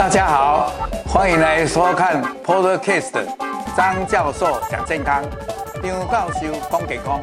[0.00, 0.70] 大家好，
[1.04, 3.22] 欢迎来收看 Podcast
[3.76, 5.22] 张教授讲健康，
[5.82, 7.20] 张教授讲健康。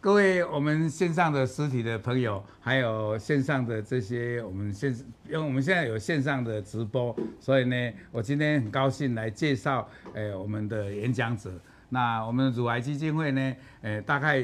[0.00, 4.96] 各位，我们线上的实体的朋友，还有线上的这些，我们线，
[5.26, 11.50] 因为我们现在有线上的直播，所以呢，我今天很高兴来介绍，呃，我们的演讲者。
[11.88, 14.40] 那我们乳癌基金会呢，呃，大概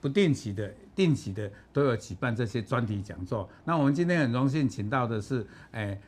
[0.00, 0.72] 不定期的。
[0.96, 3.46] 定期的都有举办这些专题讲座。
[3.64, 6.00] 那我们今天很荣幸请到的是，诶，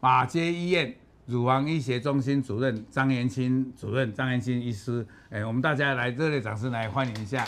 [0.00, 0.92] 马街医院
[1.26, 7.46] 乳房医学中心主任张延青主任，张延青医师，诶，我们大家来热烈掌声来欢迎一下。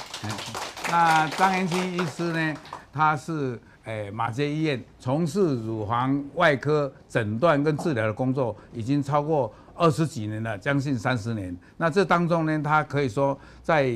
[0.91, 2.55] 那张延青医师呢，
[2.93, 11.57] 他是诶马街医院从事乳房外科诊断跟治疗的工作，已经超过二十几年了，将近三十年。
[11.79, 13.91] 那这当中呢，他可以说在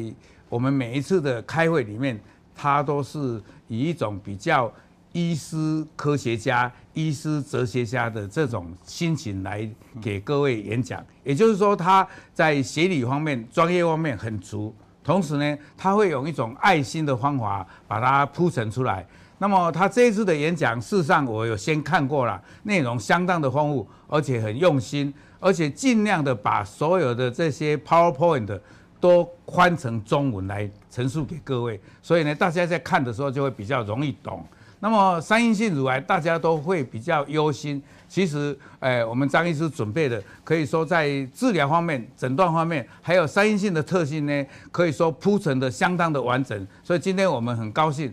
[0.48, 2.18] 我们每一次的开会里面。
[2.62, 4.70] 他都是以一种比较
[5.12, 9.66] 医师科学家、医师哲学家的这种心情来
[9.98, 11.02] 给各位演讲。
[11.24, 19.06] 也就是说，他在学理方面、专业方面很足，同时呢，他会用一种爱心的方法把它铺陈出来。
[19.38, 28.60] 那么他这一次的演讲，事实上我有先看过了，内容相当的丰富，而且很用心，而且尽量的把所有的这些 PowerPoint。
[29.00, 34.44] 都换成中文来陈述给各位，所以呢，大家在看的时候就会比较容易懂。
[34.80, 46.66] 那么三阴性乳癌大家都会比较忧心，其实，哎，我们张医师准备的可以说在治疗方面、诊断方面，还有三阴性的特性呢，可以说铺陈的相当的完整。
[46.82, 48.12] 所以今天我们很高兴。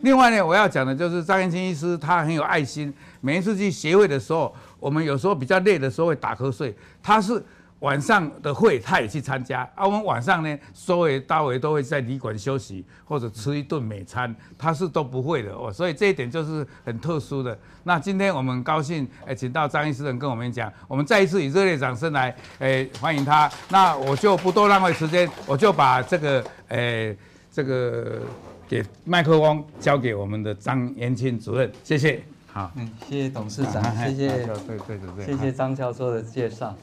[0.00, 7.42] 另外呢，我要讲的就是张延青医师他很有爱心，每一次去协会的时候，我们有时候比较累的时候会打瞌睡，他是。
[7.80, 17.56] 晚上的会他也去参加啊，我们晚上呢，所有大围都会在旅馆休息或者吃一顿美餐，他是都不会的哦，所以这一点就是很特殊的。
[17.84, 23.50] 那今天我们很高兴诶，请到张医师人跟我们讲，我们再一次以热烈掌声来诶欢迎他。
[23.68, 27.16] 那我就不多浪费时间，我就把这个诶
[27.52, 28.20] 这个
[28.68, 32.22] 给麦克风交给我们的张延庆主任，谢谢。
[32.52, 34.28] 好，嗯，谢谢董事长，谢谢，
[34.66, 36.74] 对对对对，谢谢张教授的介绍。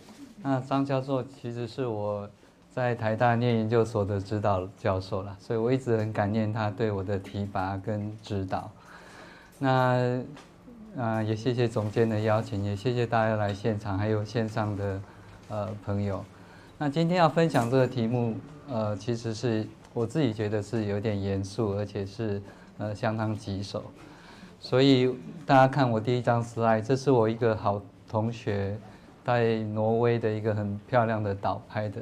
[0.47, 2.29] 那张教授其实是我
[2.69, 8.69] 在台大念研究所的指导教授啦，所以我一直很感念他对我的提拔跟指导。
[9.57, 10.21] 那
[10.95, 15.01] 啊，也谢谢总监的邀请，也谢谢大家来现场，还有线上的
[15.49, 16.23] 呃朋友。
[16.77, 18.35] 那今天要分享这个题目，
[18.69, 22.39] 呃，其实是我自己觉得是有点严肃，而且是
[22.77, 23.83] 呃相当棘手。
[24.59, 25.11] 所以
[25.43, 28.77] 大家看我第一张 slide，这是我一个好同学。
[29.25, 31.99] 在挪威的一个很漂亮的岛拍的，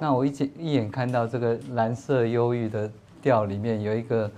[0.00, 2.90] 那我一眼一眼看到这个蓝色忧郁的
[3.22, 4.28] 调里面有一个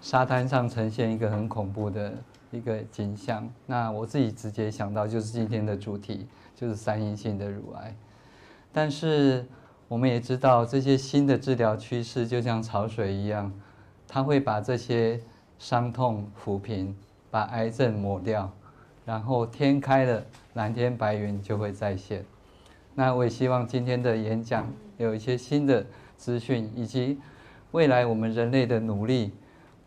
[0.00, 2.12] 沙滩上呈现一个很恐怖的
[2.50, 7.94] 一个景象，那我自己直接想到就是今天的主题，就是三阴性的乳癌。
[8.72, 9.46] 但是
[9.86, 13.52] 我们也知道这些新的治疗趋势就像潮水一样，
[14.08, 15.20] 它会把这些
[15.60, 16.96] 伤痛抚平，
[17.30, 18.50] 把癌症抹掉。
[19.08, 22.22] 然后天开了，蓝天白云就会再现。
[22.94, 25.86] 那我也希望今天的演讲有一些新的
[26.18, 27.18] 资讯，以及
[27.70, 29.32] 未来我们人类的努力，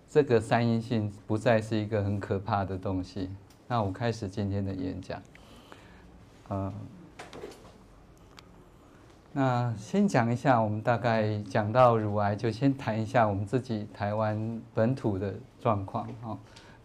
[0.09, 3.30] 这个三阴性不再是一个很可怕的东西。
[3.68, 5.22] 那我开始今天的演讲。
[6.50, 6.74] 嗯，
[9.34, 16.36] 那先讲一下，我们大概讲到乳癌，就先谈一下我们自己台湾本土的状况啊。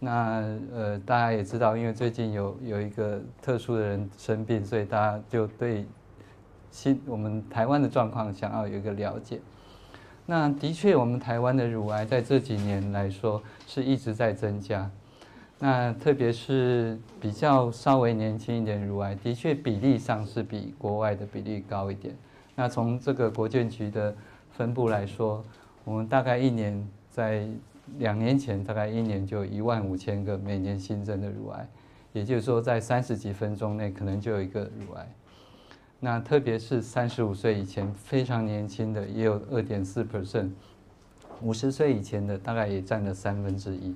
[0.06, 0.40] 那
[0.72, 5.84] 呃，大家也知道，因为最近有有一个特殊的人生病，所以大家就对
[6.70, 9.40] 新我们台湾的状况想要有一个了解。
[10.24, 14.88] 那的确，我们台湾的乳癌在这几年来说是一直在增加。
[15.58, 22.14] 那特别是比较稍微年轻一点乳癌，的确比例上是比国外的比例高一点。
[22.54, 24.14] 那从这个国健局的
[24.52, 25.42] 分布来说，
[25.82, 27.48] 我们大概一年在。
[27.98, 31.68] 两年前大概一年就一万五千个每年新增的乳癌，
[32.12, 35.08] 也就是说在三十几分钟内可能就有一个乳癌。
[35.98, 40.50] 那特别是三十五岁以前非常年轻的也有二点四 percent，
[41.40, 43.94] 五十岁以前的大概也占了三分之一。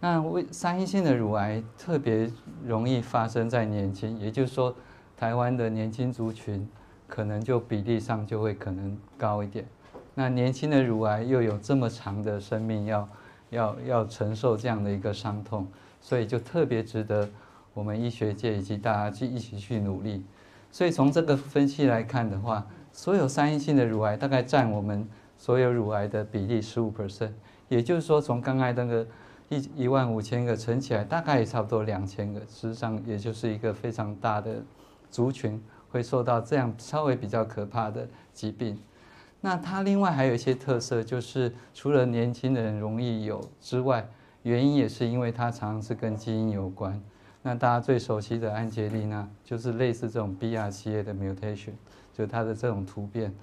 [0.00, 2.30] 那为三阴性的乳癌特别
[2.64, 4.74] 容易发生在年轻，也就是说
[5.16, 6.66] 台湾的年轻族群
[7.06, 9.64] 可能就比例上就会可能高一点。
[10.14, 13.08] 那年轻的乳癌又有这么长的生命要，
[13.50, 15.66] 要要承受这样的一个伤痛，
[16.00, 17.28] 所以就特别值得
[17.72, 20.22] 我们医学界以及大家去一起去努力。
[20.70, 27.32] 所以从这个分析来看的话，所有三阴性的乳癌大概占我们所有乳癌的比例十五 percent，
[27.68, 29.06] 也就是说从刚才那个
[29.48, 34.62] 一一万五千个乘起来，大概也差不多两千个，实际上也就是一个非常大的
[35.10, 38.78] 族群会受到这样稍微比较可怕的疾病。
[39.42, 44.08] 那它另外还有一些特色，就是除了年轻的人容易有之外，
[44.44, 46.98] 原因也是因为它常常是跟基因有关。
[47.42, 51.72] 那大家最熟悉的安杰丽娜，就是类似这种 BRCA 的 mutation，
[52.14, 53.34] 就它的这种突变。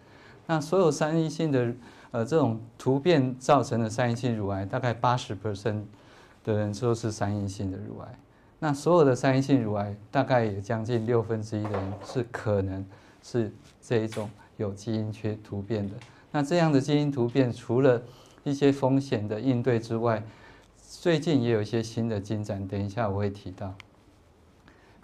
[0.48, 1.74] 那所有三阴性的
[2.12, 5.84] 呃这种突变造成的三阴性乳癌，大概八十 percent
[6.46, 8.20] 的人都是三阴性的乳癌。
[8.60, 12.86] 那所有的三阴性乳癌，大概有将近六分之一的人是可能
[13.22, 14.30] 是这一种
[14.60, 15.96] 有基因缺突变的。
[16.32, 18.04] 那这样的基因突变，除了
[18.44, 20.24] 一些风险的应对之外，
[20.78, 23.74] 最近也有一些新的进展，等一下我会提到。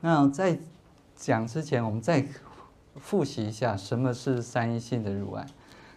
[0.01, 0.59] 那在
[1.15, 2.25] 讲之前，我们再
[2.97, 5.47] 复习一下什么是三阴性的乳癌。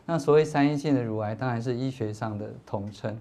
[0.07, 3.21] 那所谓三阴性的乳癌，当然是医学上的统称。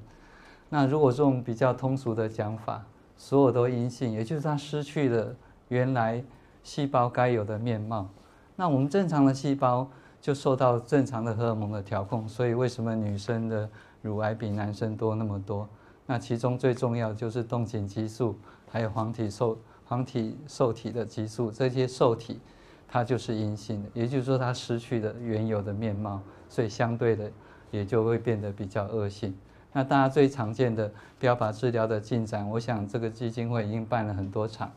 [0.69, 2.85] 那如果用比较通俗的讲法，
[3.17, 5.35] 所有都阴性，也就是它失去了
[5.67, 6.23] 原来
[6.63, 8.07] 细胞该有的面貌。
[8.55, 13.69] 那我们正常的细胞就受到正常的荷尔蒙的调控，所以为什么女生的
[14.01, 15.67] 乳癌比男生多那么多？
[16.05, 18.37] 那其中最重要就是动情激素，
[18.69, 19.57] 还有黄体受。
[19.89, 22.41] 黄体受体的激素，这些受体
[22.89, 27.31] 它就是阴性的，也就是说它失去了原有的面貌，所以相对的
[27.71, 29.33] 也就会变得比较恶性。
[29.71, 34.69] 那大家最常见的标靶治疗的进展，我想这个基金会已经办了很多场。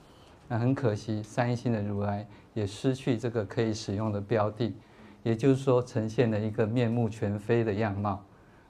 [0.47, 4.73] 那很可惜，三阴性的乳癌也失去这个可以使用的标的，
[5.23, 8.25] 也就是说呈现了一个面目全非的样貌。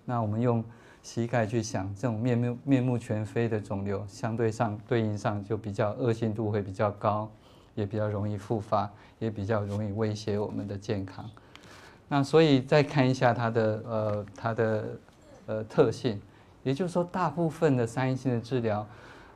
[0.04, 0.64] 那我们用。
[1.02, 7.26] 膝盖去想这种面目面目全非的肿瘤，相对上对应上就比较恶性度会比较高，
[7.74, 8.86] 也比较容易复发，
[9.18, 11.24] 也比较容易威胁我们的健康。
[12.06, 14.84] 那所以再看一下它的呃它的
[15.46, 16.20] 呃特性，
[16.62, 18.86] 也就是说大部分的三阴性的治疗，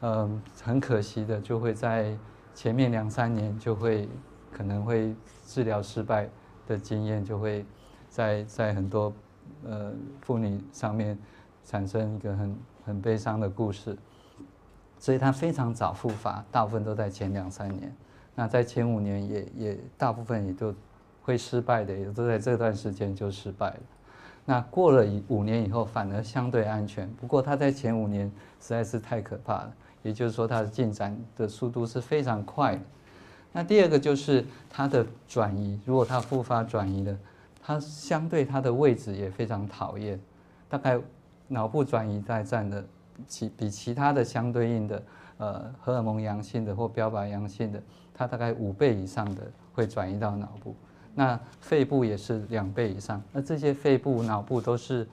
[0.02, 2.14] 嗯、很可惜的就会在
[2.54, 4.06] 前面两三年就会
[4.52, 5.14] 可能会
[5.46, 6.28] 治疗失败
[6.66, 7.64] 的经验就会
[8.08, 9.12] 在在很多
[9.64, 11.18] 呃妇女上面。
[11.66, 13.96] 产生一个很很悲伤的故事，
[14.98, 17.90] 所以它非常早复发，大部分都在前两三年。
[18.34, 20.74] 那在前五年也也大部分也都
[21.22, 23.80] 会失败的，也都在这段时间就失败了。
[24.44, 27.10] 那过了五年以后，反而相对安全。
[27.14, 28.30] 不过它在前五年
[28.60, 32.82] 实在是太可怕了，也就是说它的进展的速度是非常快的。
[33.54, 37.18] 那第二个就是它的转移，如果它复发转移了，
[37.62, 40.20] 它相对它的位置也非常讨厌，
[40.68, 41.00] 大概。
[41.46, 42.82] 脑部转移在占的
[43.28, 45.02] 其比其他的相对应的
[45.36, 47.80] 呃荷尔蒙阳性的或标靶阳性的，
[48.14, 49.42] 它大概五倍以上的
[49.74, 50.74] 会转移到脑部。
[51.14, 53.22] 那肺部也是两倍以上。
[53.30, 55.06] 那这些肺部、脑部都是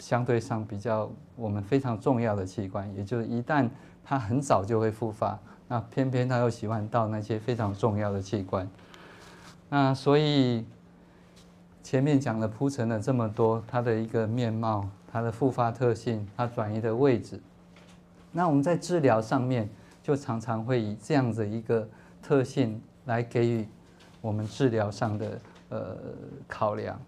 [0.00, 3.70] 相对上比较我们非常重要的器官，也就是一旦
[4.04, 5.38] 它很早就会复发，
[5.74, 8.70] 那偏偏他又喜欢到那些非常重要的器官。
[9.68, 10.64] 那所以
[11.82, 14.88] 前面讲了铺陈了这么多，它的一个面貌。
[15.10, 17.40] 它的复发特性，它转移的位置，
[18.32, 19.68] 那我们在治疗上面
[20.02, 21.88] 就常常会以这样子一个
[22.20, 23.68] 特性来给予
[24.20, 25.96] 我们治疗上的呃
[26.48, 27.00] 考量。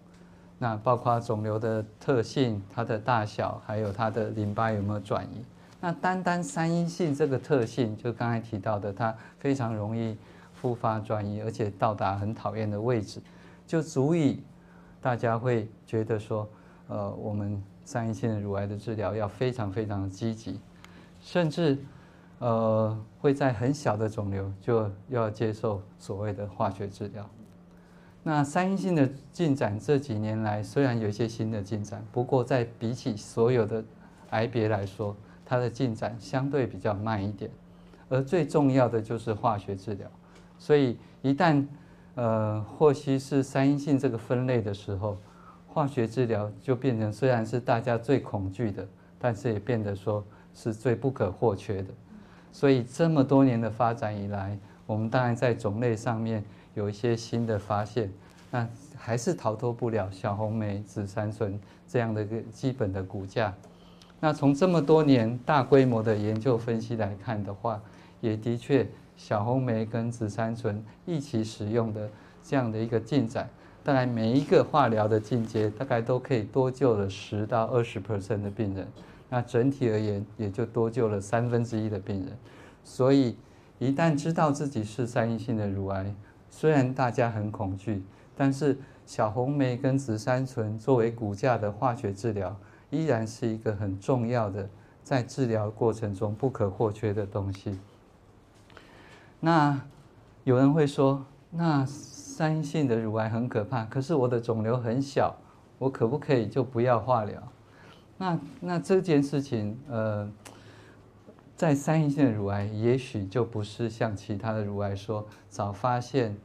[0.57, 5.43] 那包括肿瘤的特性、它的大小，还有它的淋巴有没有转移。
[5.79, 10.17] 那单单三阴性这个特性，就刚才提到的，它非常容易
[10.53, 13.21] 复发转移，而且到达很讨厌的位置，
[13.65, 14.43] 就足以
[15.01, 16.47] 大家会觉得说，
[16.87, 17.61] 呃，我们。
[17.87, 20.59] 三阴性的乳癌的治疗要非常非常积极，
[21.21, 21.77] 甚至，
[22.39, 27.25] 呃，会在很小的肿瘤就要接受所谓的化学治疗。
[28.23, 33.81] 那三阴性的进展这几年来虽然有一些新的进展，不过在比起所有的
[34.31, 35.15] 癌别来说，
[35.47, 37.49] 它的进展相对比较慢一点。
[38.09, 40.07] 而最重要的就是化学治疗，
[40.59, 41.65] 所以一旦
[42.15, 45.17] 呃获悉是三阴性这个分类的时候。
[45.69, 48.87] 化学治疗就变成虽然是大家最恐惧的，
[49.19, 51.89] 但是也变得说是最不可或缺的。
[52.51, 58.11] 所以这么多年的发展以来，我们当然在种类上面有一些新的发现，
[58.49, 63.53] 那还是逃脱不了小红莓、紫杉醇这样的一个基本的骨架。
[64.19, 67.81] 那从这么多年大规模的研究分析来看的话，
[68.19, 72.09] 也的确小红莓跟紫杉醇一起使用的
[72.43, 73.49] 这样的一个进展。
[73.83, 78.85] 大概每一个化疗的进阶，大概都可以多救了十到二十 percent 的病人。
[79.29, 82.37] 那整体而言，也就多救了三分之一的病人。
[82.83, 83.37] 所以，
[83.79, 86.13] 一旦知道自己是三阴性的乳癌，
[86.49, 88.03] 虽然大家很恐惧，
[88.35, 92.57] 但是小红莓跟紫杉醇作为骨架的化学治疗，
[92.89, 94.69] 依然是一个很重要的
[95.03, 97.79] 在治疗过程中不可或缺的东西。
[99.39, 99.79] 那
[100.43, 105.35] 有人会说，那三阴性的乳癌很可怕，可是我的肿瘤很小，
[105.77, 107.41] 我可不可以就不要化疗？
[108.17, 110.31] 那那这件事情，呃，
[111.55, 116.35] 在三阴性的乳癌，也许就不是像其他的乳癌说早发现，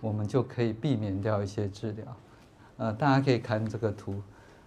[0.00, 2.04] 我们就可以避免掉一些治疗。
[2.76, 4.20] 呃，大家可以看这个图，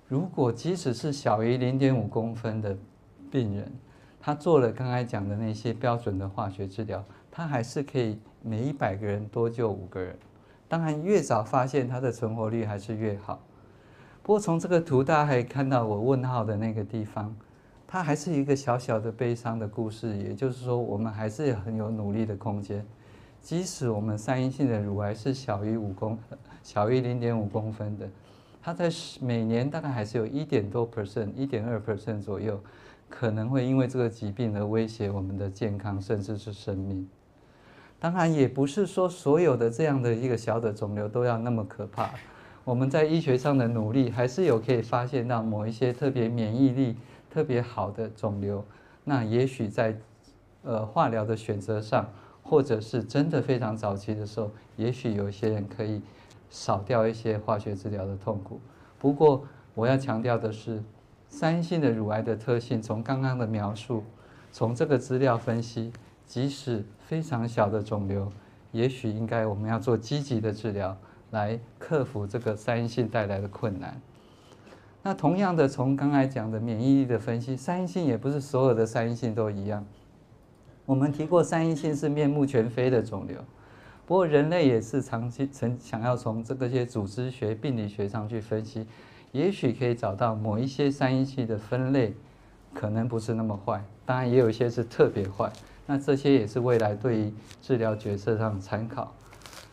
[0.07, 2.75] 如果即使是小于零点五公分的
[3.29, 3.69] 病人，
[4.21, 10.17] 他做了刚才讲的那些标准的化学治疗，他还是可以每一百个人多救五个人。
[10.69, 13.41] 当然，越早发现，他的存活率还是越好。
[14.23, 17.35] 不过从这个图，大家可以看到我问号的那个地方，
[17.85, 20.17] 它还是一个小小的悲伤的故事。
[20.17, 22.85] 也就是说，我们还是很有努力的空间。
[23.41, 26.17] 即使我们三阴性的乳癌是小于五公，
[26.63, 28.09] 小于零点五公分的，
[28.67, 32.61] 它在每年大概还是有一点多 percent，一点二 percent 左右，
[33.07, 37.07] 可能会因为这个疾病而威胁我们的健康，甚至是生命。
[37.97, 42.09] 当然，也不是说所有的这样的一个小的肿瘤都要那么可怕。
[42.65, 46.97] 我们在医学上的努力，还是有可以发现到某一些特别免疫力
[47.31, 48.65] 特别好的肿瘤。
[49.05, 49.97] 那也许在
[50.63, 52.05] 呃化疗的选择上，
[52.43, 56.01] 或者是真的非常早期的时候，也许有些人可以
[56.49, 58.59] 少掉一些化学治疗的痛苦。
[58.99, 60.83] 不过我要强调的是，
[61.27, 64.03] 三阴性的乳癌的特性，从刚刚的描述，
[64.51, 65.91] 从这个资料分析，
[66.25, 68.31] 即使非常小的肿瘤，
[68.71, 70.97] 也许应该我们要做积极的治疗。
[71.31, 73.99] 来克服这个三阴性带来的困难。
[75.03, 79.85] 那同样的，从刚才讲的免疫力的分析，三阴性也不是所有的三阴性都一样。
[80.85, 83.37] 我们提过，三阴性是面目全非的肿瘤。
[84.07, 88.87] 不过人类也是长期曾想要从这个些组织学、病理学上去分析，
[89.33, 92.13] 也许可以找到某一些三阴性的分类，
[92.73, 93.83] 可能不是那么坏。
[94.05, 95.51] 当然，也有一些是特别坏。
[95.85, 99.13] 那这些也是未来对于治疗决策上的参考。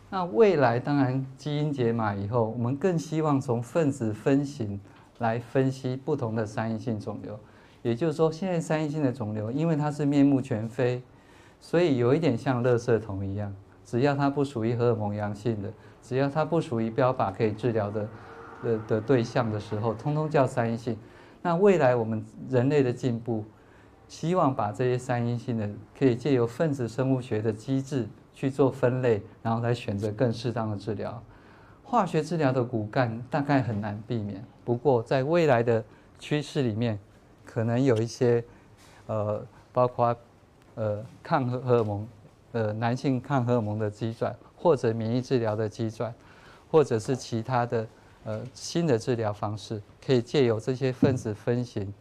[0.09, 4.77] 那未来当然基因解码以后，我们更希望从分子分型
[5.19, 7.39] 来分析不同的三阴性肿瘤。
[7.83, 11.01] 也就是说，现在三阴性的肿瘤，因为它是面目全非，
[11.61, 18.09] 所以有一点像垃圾桶一样，只要它不属于荷尔蒙阳性的，只要它不属于标靶可以治疗的
[18.63, 20.97] 的的对象的时候，通通叫三阴性。
[21.41, 23.45] 那未来我们人类的进步，
[24.07, 28.09] 希望把这些三阴性的可以借由分子生物学的机制。
[28.37, 31.23] 去做分类，然后来选择更适当的治疗。
[31.85, 35.81] 化学治疗的骨干大概很难避免，不过在未来的
[36.19, 36.99] 趋势里面，
[37.45, 38.43] 可能有一些，
[39.07, 40.13] 呃，包括
[40.75, 42.05] 呃抗荷荷尔蒙，
[42.55, 46.13] 呃男性抗荷尔蒙的机转，或者免疫治疗的机转，
[46.71, 47.85] 或者是其他的
[48.23, 51.93] 呃新的治疗方式，可以借由这些分子分型，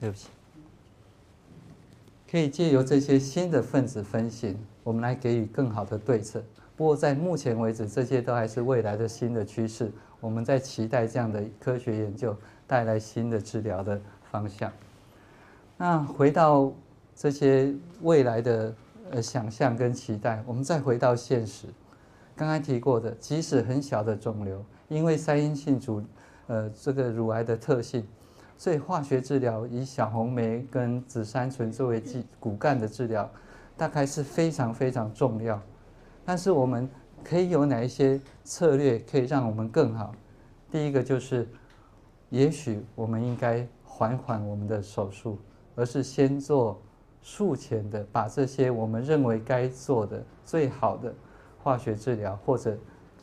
[0.00, 0.26] 对不起。
[2.28, 6.42] 可以借由这些新的分子分型，我们来给予更好的对策。
[6.76, 9.92] 不过在目前为止，这些都还是未来的新的趋势。
[10.18, 14.72] 我们在期待这样的科学研究带来新的治疗的方向。
[15.76, 16.72] 那回到
[17.14, 18.74] 这些未来的
[19.12, 21.66] 呃想象跟期待，我们再回到现实。
[22.34, 26.02] 刚才提过的，即使很小的肿瘤，因为三阴性主
[26.46, 28.06] 呃这个乳癌的特性。
[28.56, 33.28] 所以化学治疗以小红梅跟紫杉醇作为基骨干的治疗，
[33.76, 35.60] 大概是非常非常重要。
[36.24, 36.88] 但是我们
[37.22, 40.14] 可以有哪一些策略可以让我们更好？
[40.70, 41.46] 第一个就是，
[42.30, 45.38] 也许我们应该缓缓我们的手术，
[45.74, 46.80] 而是先做
[47.22, 51.14] 术前的，把这些我们认为该做的最好的
[51.62, 52.76] 化学治疗，或者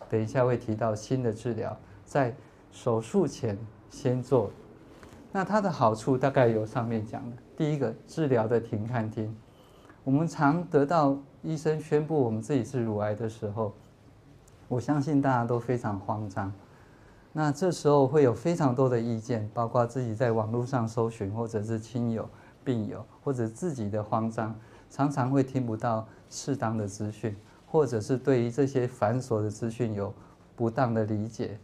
[0.10, 2.34] 等一下会提到新的治疗，在
[2.72, 3.58] 手术前
[3.90, 4.50] 先做。
[5.32, 7.36] 那它的好处大概有上面讲的。
[7.56, 9.36] 第一个，治疗的停看听。
[10.04, 13.74] 我们常得到医生宣布我们自己是乳癌的时候，
[14.68, 16.52] 我相信大家都非常慌张。
[17.32, 22.28] 那这时候会有非常多的意见，包括自己在网络上搜寻，或者是亲友、
[22.70, 24.56] 病友，或者自己的慌张，
[24.90, 27.36] 常常会听不到适当的资讯，
[27.66, 30.14] 或者是对于这些繁琐的资讯有
[30.56, 31.58] 不当的理解。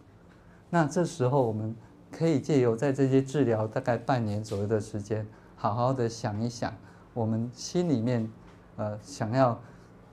[0.69, 1.75] 那这时候我们。
[2.11, 6.73] 可以借由在这些治疗大概半年左右的时间，好好的想一想，
[7.13, 8.31] 我们心里面，
[8.77, 9.59] 呃，想要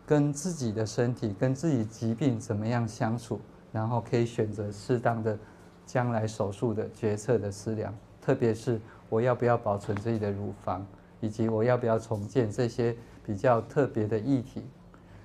[0.05, 5.39] 跟自己的身体、跟自己疾病怎么样相处，然后可以选择适当的
[5.87, 8.81] 将来手术的决策的思量，特别是
[9.13, 10.87] 我要不要保存自己的乳房，
[11.21, 14.65] 以及我要不要重建这些比较特别的议题。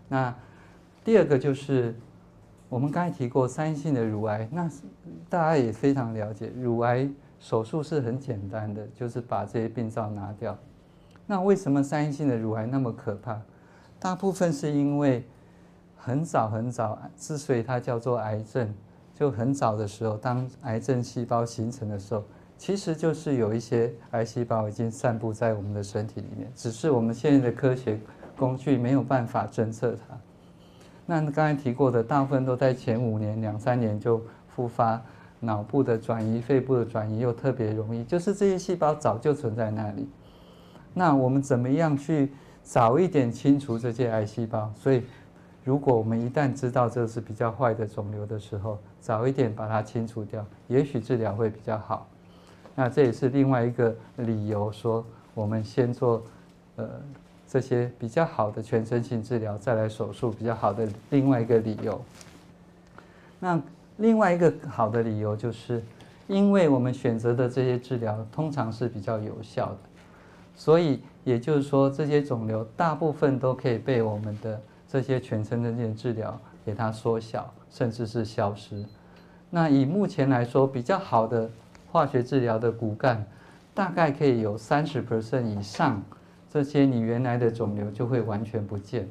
[0.10, 0.36] 那
[1.06, 1.96] 第二个就是。
[2.70, 4.70] 我们刚才提过三性的乳癌，那
[5.30, 10.58] 大家也非常了解，乳癌手术是很简单的，就是把这些病灶拿掉。
[11.26, 13.40] 那为什么三性的乳癌那么可怕？
[14.02, 15.26] 大部分是因为
[15.96, 18.76] 很早很早，之所以它叫做癌症，
[19.16, 22.26] 就很早的时候，当癌症细胞形成的时候，
[22.58, 28.00] 其实就是有一些癌细胞已经散布在我们的身体里面，只是我们现在的科学
[28.36, 30.18] 工具没有办法侦测它。
[31.06, 35.02] 那刚才提过的，大部分都在前五年、两三年就复发，
[35.40, 40.10] 脑部的转移、肺部的转移又特别容易，就是这些细胞早就存在那里。
[40.94, 42.34] 那我们怎么样去
[42.64, 44.70] 早一点清除这些癌细胞？
[44.76, 45.04] 所以，
[45.64, 52.08] 如果我们一旦知道这是比较坏的肿瘤的时候，早一点把它清除掉，也许治疗会比较好。
[52.80, 55.04] 那这也是另外一个理由，说
[55.34, 56.22] 我们先做
[56.76, 56.88] 呃
[57.48, 62.00] 这些比较好的全身性治疗，再来手术比较好的另外一个理由。
[63.40, 63.60] 那
[63.98, 65.82] 另外一个好的理由就是，
[66.28, 69.78] 因为我们选择的这些治疗通常是比较有效的。
[70.56, 78.86] 所以也就是说，这些肿瘤大部分都可以被我们的这些全身的这些治疗给它缩小，甚至是消失。
[79.50, 81.50] 那以目前来说，比较好的
[81.98, 83.26] 化学治疗的骨干，
[83.74, 86.00] 大概可以有三十 percent 以上，
[86.48, 89.10] 这些你原来的肿瘤就会完全不见。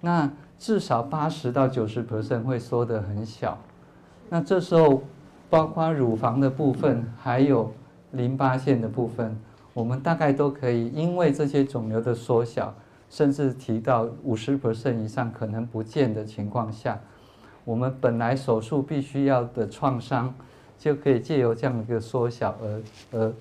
[0.00, 3.58] 那至少八十到九十 percent 会缩得很小。
[4.28, 5.02] 那这时候，
[5.50, 7.74] 包括乳房的部分，还有
[8.12, 9.36] 淋巴腺的部分。
[9.74, 12.72] 我们大概都可以，因为这些肿瘤的缩小，
[13.10, 17.00] 甚至提到五十 percent 以上可能不见的情况下，
[17.64, 20.32] 我们本来手术必须要的创伤，
[20.82, 23.32] 就可以借由这样一个缩小而而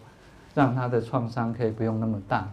[0.53, 2.47] 让它的创伤可以不用那么大。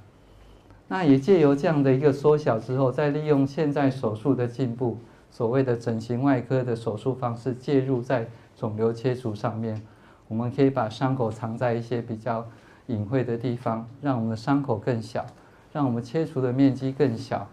[0.88, 4.96] 那也借由这样的一个缩小之后，再利用现在手术的进步，
[5.30, 8.26] 所谓的整形外科的手术方式介入在
[8.56, 9.82] 肿瘤切除上面，
[10.28, 12.46] 我们可以把伤口藏在一些比较。
[12.88, 15.26] 隐晦的地方，让我们的伤口更小，
[15.74, 17.46] 让我们切除的面积更小。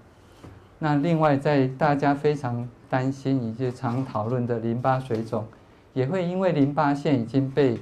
[0.79, 5.45] 那另外，在大家非常担心以及常讨论的淋巴水肿，
[5.95, 7.79] 也会因为淋巴腺已经被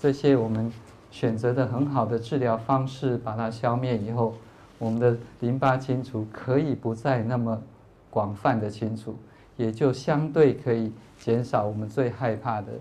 [0.00, 0.72] 这些我们
[1.12, 4.34] 选择的很好的治疗方式把它消灭以后，
[4.78, 7.62] 我们的淋巴清除可以不再那么
[8.10, 9.16] 广泛的清除，
[9.56, 12.72] 也就相对可以减少我们最害怕的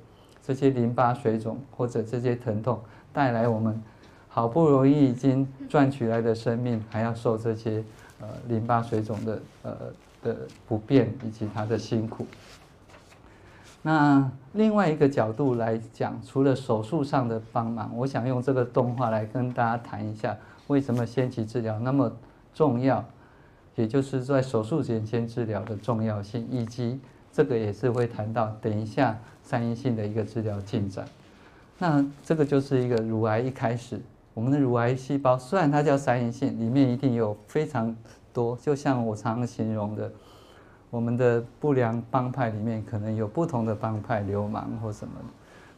[0.41, 2.79] 这些淋巴水肿或者这些疼痛
[3.13, 3.79] 带来我们。
[4.35, 7.83] 好不容易已经赚取来的生命，还要受这些
[8.19, 9.77] 呃淋巴水肿的呃
[10.23, 12.25] 的不便以及它的辛苦。
[13.85, 20.35] 那另外一个角度来讲，除了手术上的帮忙，我想用这个动画来跟大家谈一下，
[20.67, 22.11] 为什么先期治疗那么
[22.53, 23.03] 重要，
[23.75, 26.97] 也就是在手术前先治疗的重要性，以及
[27.31, 31.05] 这个也是会谈到等一下三阴性的一个治疗进展。
[31.77, 33.99] 那这个就是一个乳癌一开始。
[34.33, 37.93] 我们的乳癌细胞虽然它叫三阴性，里面一定有非常
[38.31, 40.11] 多，就像我常常形容的，
[40.93, 45.13] 我们的不良帮派里面可能有不同的帮派流氓或什么。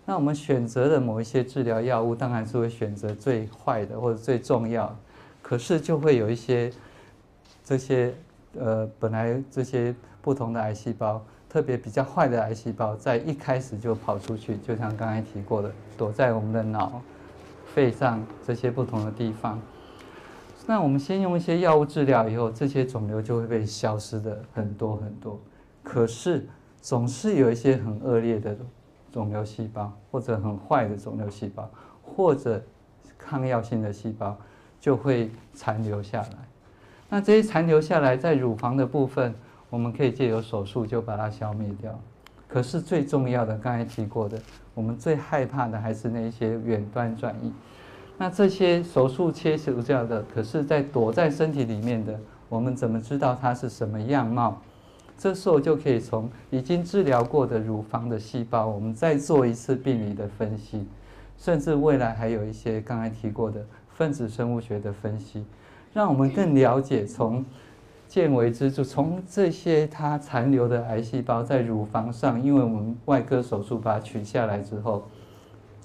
[0.03, 4.93] 那我们选择的某一些治疗药物，当然是会选择最坏的或者最重要，
[5.41, 6.69] 可是就会有一些
[7.63, 8.13] 这些
[8.59, 17.01] 呃本来这些不同的癌细胞，特别比较坏的癌细胞，在一开始就跑出去，就像刚才提过的，躲在我们的脑。
[17.73, 19.61] 肺上这些不同的地方，
[20.67, 25.39] 那我们先用一些药物治疗以后，这些肿瘤就会被消失的很多很多。
[25.83, 26.47] 可是
[26.81, 28.57] 总是有一些很恶劣的
[29.11, 31.69] 肿瘤细胞，或者很坏的肿瘤细胞，
[32.01, 32.61] 或者
[33.17, 34.35] 抗药性的细胞
[34.79, 36.37] 就会残留下来。
[37.09, 39.33] 那这些残留下来在乳房的部分，
[39.69, 41.97] 我们可以借由手术就把它消灭掉。
[42.47, 44.39] 可是最重要的，刚才提过的，
[44.73, 47.53] 我们最害怕的还是那些远端转移。
[48.17, 54.61] 那这些手术切除掉的，可是在躲在身体里面的，我们怎么知道它是什么样貌？
[55.17, 60.85] 这时候就可以从已经治疗过的乳房的细胞，我们再做一次病理的分析，
[61.37, 65.45] 甚至未来还有一些刚才提过的分子生物学的分析，
[65.93, 67.43] 让我们更了解从。
[68.07, 75.07] 见微知著，从这些它残留的癌细胞在乳房上，因为我们外科手术把它取下来之后，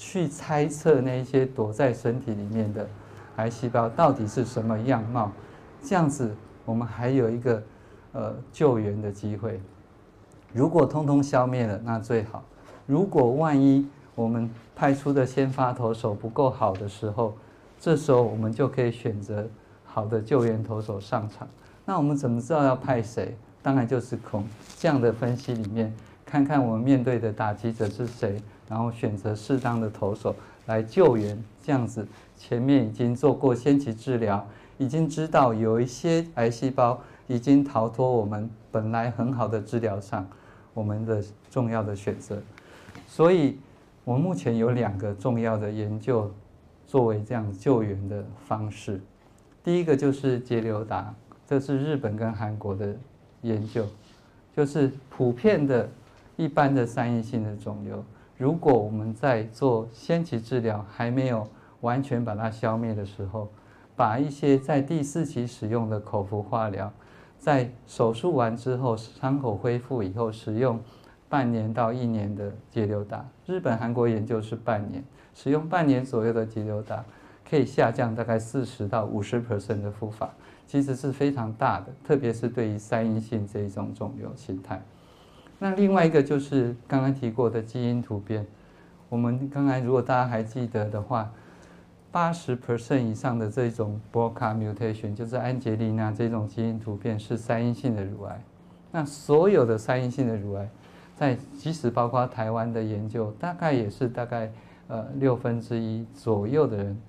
[0.00, 2.88] 去猜测那些躲在身体里面的
[3.36, 5.30] 癌细胞到底是什么样貌，
[5.84, 6.34] 这样子
[6.64, 7.62] 我们还有一个
[8.12, 9.60] 呃救援的机会。
[10.54, 12.42] 如果通通消灭了，那最好；
[12.86, 17.34] 如果万一我们派出的先发投手不够好的时候，
[17.78, 19.46] 这时候我们就可以选择
[19.84, 21.46] 好的救援投手上场。
[21.84, 23.36] 那我们怎么知道要派谁？
[23.60, 24.46] 当然就是从
[24.78, 30.34] 这样的分析里面，看看我们面对的打击者是谁，然后选择适当的投手
[30.66, 32.06] 来救援，这样子
[32.38, 34.46] 前面已经做过先期治疗，
[34.78, 40.24] 已经知道有一些癌细胞已经逃脱我们本来很好的治疗上，
[40.72, 42.40] 我们的重要的选择。
[43.08, 43.58] 所以，
[44.04, 46.32] 我目前有两个重要的研究
[46.86, 49.00] 作为这样救援的方式。
[49.64, 51.12] 第一个就是节流达，
[51.44, 52.96] 这是日本跟韩国的
[53.42, 53.84] 研究，
[54.56, 55.88] 就是普遍的。
[56.36, 58.02] 一般的三阴性的肿瘤，
[58.40, 61.46] 如果我们在做先期治疗还没有
[61.82, 63.50] 完全把它消灭的时候，
[63.94, 66.90] 把一些在第四期使用的口服化疗，
[67.38, 70.80] 在手术完之后伤口恢复以后使用
[71.28, 77.04] 半年到一年的节流达，日本、韩国研究是半年，使用半年左右的节流达，
[77.46, 80.30] 可以下降大概四十到五十 percent 的复发，
[80.66, 84.82] 其实是非常大的，特别是对于三阴性这一种肿瘤形态。
[85.62, 88.46] 那另外一个就是刚刚提过的基因突变，
[89.10, 91.30] 我们刚才如果大家还记得的话，
[92.10, 98.42] 八十 percent 以上的这种 BRCA mutation 就是安杰丽娜这种基因突变是三阴性的乳癌。
[98.90, 100.68] 那所有的三阴性的乳癌，
[101.14, 104.50] 在即使包括台湾的研究，大概也是大概
[104.88, 107.00] 呃六分之一左右的人，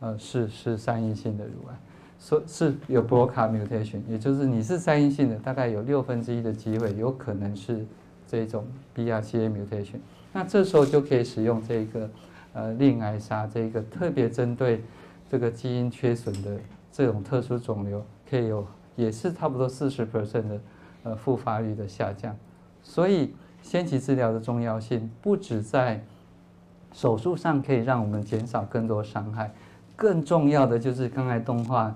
[0.00, 1.74] 呃是是三阴性的乳癌。
[2.20, 7.86] 说是有 BRCA mutation，也就是你是三阴性的，大概有六分之一的机会有可能是
[8.26, 9.98] 这种 BRCA mutation。
[10.32, 12.10] 那这时候就可以使用这个
[12.52, 14.82] 呃令癌杀这个特别针对
[15.30, 16.58] 这个基因缺损的
[16.90, 20.60] 这种特殊肿瘤，可以有也是差不多四十 percent 的
[21.04, 22.36] 呃复发率的下降。
[22.82, 26.02] 所以先期治疗的重要性不止在
[26.92, 29.52] 手术上可以让我们减少更多伤害，
[29.94, 31.94] 更重要的就是刚才动画。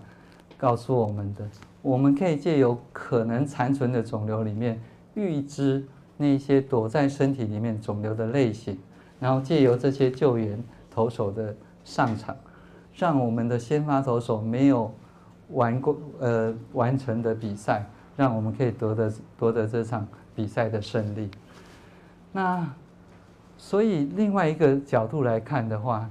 [0.63, 1.45] 告诉我们的，
[1.83, 4.81] 我们可以借由可能残存的肿瘤里面
[5.15, 5.85] 预知
[6.17, 8.79] 那些躲在身体里面肿瘤的类型，
[9.19, 12.37] 然后借由这些救援投手的上场，
[12.95, 14.95] 让我们的先发投手没有
[15.49, 17.85] 完过呃完成的比赛，
[18.17, 21.29] 让我们可以夺得夺得这场比赛的胜利。
[22.31, 22.65] 那
[23.59, 26.09] 所以另外一个角度来看的话，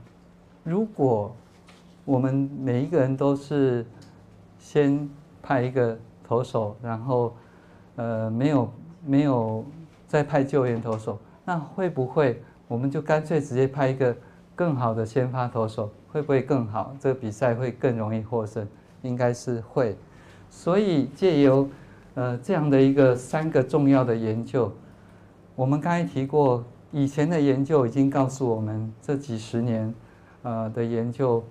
[0.65, 1.33] 如果
[2.03, 3.85] 我们每一个人都是
[4.61, 5.09] 先
[5.41, 7.35] 派一个投手，然后，
[7.95, 8.71] 呃，没有
[9.03, 9.65] 没有
[10.07, 14.15] 再派救援投手，那会不会我们就干脆直接派一个
[14.55, 16.95] 更好的先发投手，会不会更好？
[16.99, 18.65] 这个比赛会更容易获胜？
[19.01, 19.97] 应该是会。
[20.51, 21.67] 所以借由
[22.13, 24.71] 呃这样的一个三个重要的研究，
[25.55, 29.91] 我们刚才提过，以前的研究已经告诉我们，这几十年
[30.43, 31.43] 呃的研究。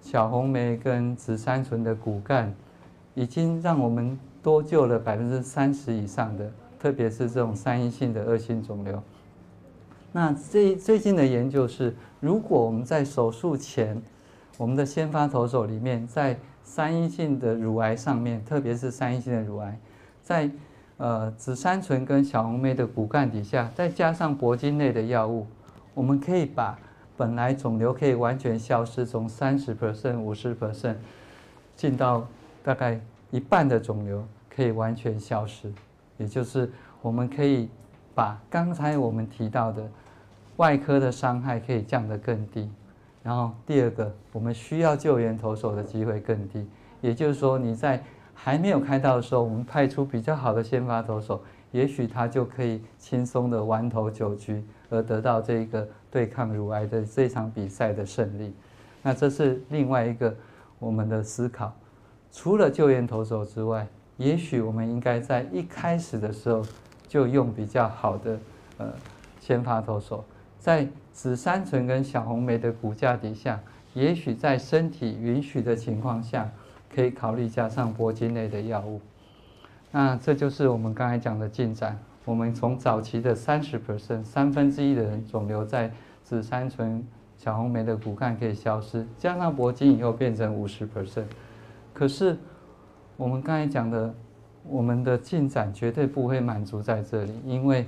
[0.00, 2.54] 小红莓跟紫杉醇的骨干，
[3.14, 9.02] 已经让我们多救了百分之三十以上的，特别是这种三阴性的恶性肿瘤。
[10.12, 14.00] 那最最近的研究是，如果我们在手术前，
[14.56, 19.78] 我们的先发投手里面，在三阴性的乳癌上面，特别是三阴性的乳癌，
[20.22, 20.50] 在
[20.96, 25.46] 呃紫杉醇跟小红莓的骨干底下，再加上铂金类的药物，
[25.92, 26.78] 我们可以把。
[27.18, 30.94] 本来肿瘤可以完全消失，从三十 percent、五十 percent，
[31.74, 32.24] 进到
[32.62, 33.00] 大概
[33.32, 35.72] 一半的肿瘤可以完全消失，
[36.16, 36.70] 也就是
[37.02, 37.68] 我们可以
[38.14, 39.88] 把刚才我们提到的
[40.58, 42.70] 外科的伤害可以降得更低。
[43.24, 46.64] 然后第二个，我们需要救援投手的机会更低，
[47.00, 48.00] 也就是说你在
[48.32, 55.88] 还没有开刀的时候，我们派出比较好的先发投手，也许他就可以轻松的完投九局，而得到这个。
[56.10, 58.54] 对抗乳癌的这场比赛的胜利，
[59.02, 60.34] 那这是另外一个
[60.78, 61.70] 我们的思考。
[62.32, 66.64] 除了救援投手之外，也许我们应该在一开始的时候
[67.06, 68.38] 就用比较好的
[68.78, 68.90] 呃
[69.38, 70.24] 先发投手，
[70.58, 73.60] 在紫杉醇跟小红莓的骨架底下，
[73.92, 76.50] 也许在身体允许的情况下，
[76.94, 78.98] 可以考虑加上铂金类的药物。
[79.90, 81.98] 那这就是我们刚才讲的进展。
[82.28, 85.90] 我们从早期的三十 percent 三分之一的人肿瘤在
[86.22, 87.02] 紫杉醇、
[87.38, 91.24] 小红莓的骨干可以消失，加上铂金以后变成五十 percent。
[91.94, 92.36] 可是
[93.16, 94.14] 我们刚才讲的，
[94.64, 97.86] 我们的进展绝对不会满足在这里，因为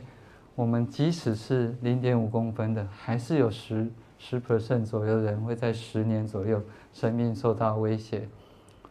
[0.54, 3.86] 我们即使是零点五公分的，还是有十
[4.18, 6.62] 十 percent 左右的人会在十年左右
[6.94, 8.26] 生命受到威胁。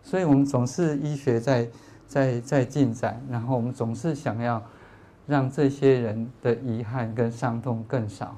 [0.03, 1.67] 所以我们总是医学在
[2.05, 4.61] 在在进展，然后我们总是想要。
[5.29, 8.35] 让这些人的遗憾跟伤痛更少。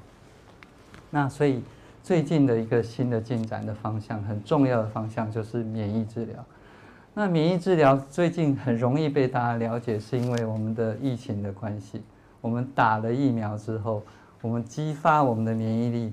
[1.10, 1.62] 那所以
[2.02, 6.44] 最近的一个新的进展的方向，很重要的方向就是免疫治疗。
[7.14, 12.02] 那免疫治疗最近很容易被大家了解，是因为我们的疫情的关系。
[12.40, 14.02] 我们打了疫苗之后，
[14.40, 16.12] 我们激发我们的免疫力。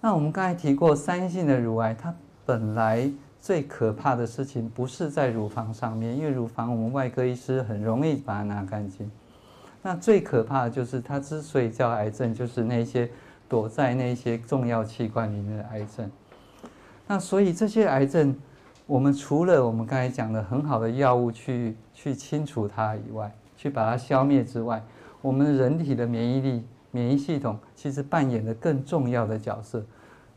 [0.00, 2.14] 那我们刚才提过，三性的乳癌，它
[2.44, 9.10] 本来最可怕的事情不是在乳房上面，因为乳房我们外科医师很容易把它拿干净。
[9.86, 13.06] 那最可怕的就是它之所以叫癌症，就是那些
[13.46, 16.10] 躲在那些重要器官里面的癌症。
[17.06, 18.34] 那所以这些癌症，
[18.86, 24.82] 我们除了我们刚才讲的很好的药物去去清除它以外，去把它消灭之外，
[25.20, 29.84] 我们人体的免疫力、免疫系统其实扮演了更重要的角色。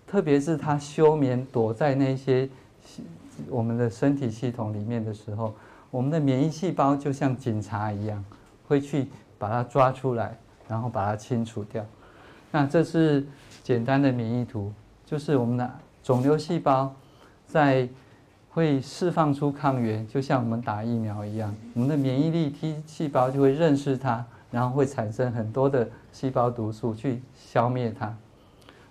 [0.06, 2.50] 特别是它休眠躲在那些
[3.48, 5.54] 我们的身体系统里面的时候，
[5.90, 8.22] 我们的免疫细胞就像警察一样，
[8.68, 11.86] 会去把它抓出来，然后把它清除掉。
[12.52, 13.26] 那这是
[13.63, 14.71] 简单的免疫图，
[15.06, 15.69] 就是我们的。
[16.04, 16.95] 肿瘤细胞
[17.45, 17.86] 在
[18.50, 28.15] 会释放出抗原，就像我们打疫苗一样，我们的免疫力 T 细胞就会认识它，然后会产生很多的细胞毒素去消灭它。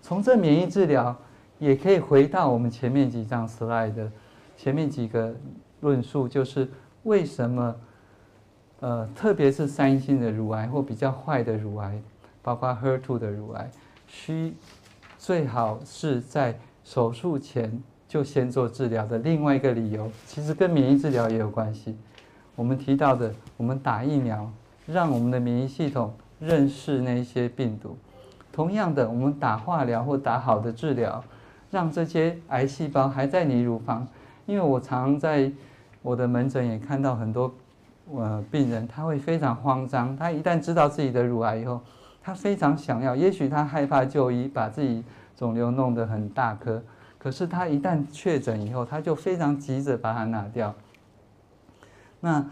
[0.03, 1.17] 从这免疫治疗
[1.59, 4.13] 也可以回到我们前面几张 slide 的
[4.59, 5.35] 前面几个
[5.81, 6.69] 论述，就是
[7.05, 7.75] 为什么
[8.81, 11.99] 呃，特别是三阴性的乳癌或比较坏的乳癌，
[12.43, 13.71] 包括 HER2 的乳癌，
[14.07, 14.55] 需
[15.19, 21.97] 最好是在手术前就先做治疗的另外一个理由，其实跟免疫治疗也有关系。
[22.55, 24.51] 我们提到的，我们打疫苗，
[24.87, 27.97] 让我们的免疫系统认识那些病毒；
[28.53, 31.25] 同样的，我们打化疗或打好的治疗，
[31.71, 34.07] 让这些癌细胞还在你乳房。
[34.47, 35.51] 因为我常在
[36.03, 37.53] 我的门诊也看到很多
[38.13, 41.81] 呃病人，他会非常慌张，他一旦知道自己的乳癌以后，
[42.23, 45.05] 他非常想要，也许他害怕就医，把自己。
[45.39, 46.83] 肿瘤弄得很大颗，
[47.19, 50.75] 可是他一旦确诊以后，他就非常急着把它拿掉。
[52.21, 52.43] 那，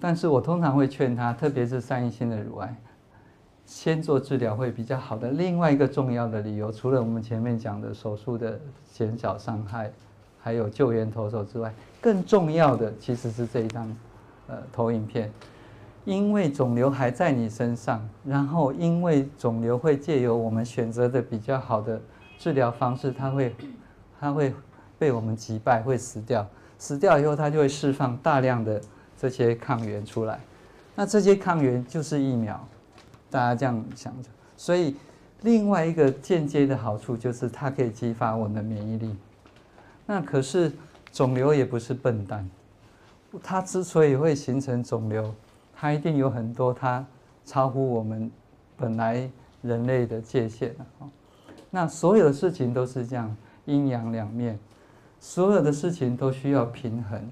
[0.00, 2.74] 但是我通常会劝他，特别是三阴性的乳癌，
[3.66, 5.32] 先做治疗会比较好的。
[5.32, 8.58] 另外一个重要的理由，除了我们前面讲的手术的
[8.90, 9.92] 减少伤害，
[10.40, 13.94] 还有救援投手之外，更重要的其实是这一张
[14.46, 15.32] 呃投影片。
[16.04, 21.98] 因为肿瘤还在你身上，然后因为肿瘤会借由我们选择的比较好的
[22.38, 23.54] 治疗方式，它会，
[24.20, 24.54] 它会
[24.98, 26.46] 被我们击败，会死掉。
[26.76, 28.78] 死掉以后，它就会释放大量的
[29.16, 30.38] 这些抗原出来。
[30.94, 32.68] 那这些抗原就是疫苗，
[33.30, 34.28] 大家这样想着。
[34.58, 34.94] 所以
[35.40, 39.16] 另外一个间接的好处就是它可以激发我们的免疫力。
[40.04, 40.70] 那可是
[41.10, 42.46] 肿瘤也不是笨蛋，
[43.42, 45.34] 它之所以会形成肿瘤。
[45.74, 47.04] 它一定有很多它
[47.44, 48.30] 超乎我们
[48.76, 49.28] 本来
[49.62, 50.84] 人类的界限的。
[51.70, 54.58] 那所有的事情都是这样，阴阳两面，
[55.18, 57.30] 所有的事情都需要平衡。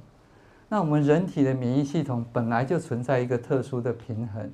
[0.68, 4.50] 那我们人体的免疫系统本来就存在一个特殊的平衡，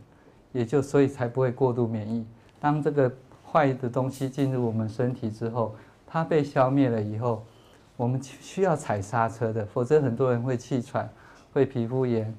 [0.52, 2.26] 也就所以才不会过度免疫。
[2.60, 3.10] 当这个
[3.50, 5.74] 坏的东西进入我们身体之后，
[6.06, 7.44] 它被消灭了以后，
[7.96, 11.08] 我们需要踩刹车的，否则很多人会气喘，
[11.52, 12.34] 会皮肤炎。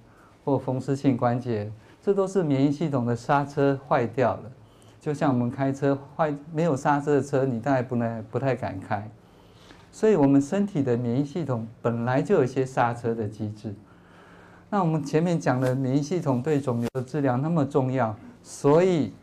[0.46, 4.52] 或风湿性关节，这都是免疫系统的刹车坏掉了。
[5.00, 9.08] 就像我们开车坏没有刹车的车，你大概不能不太敢开。
[9.92, 13.76] 所以，我们身体的免疫系统本来就有一些刹车的机制。
[14.72, 19.14] 那我们前面讲的免疫系统对肿瘤的治疗那么重要，所以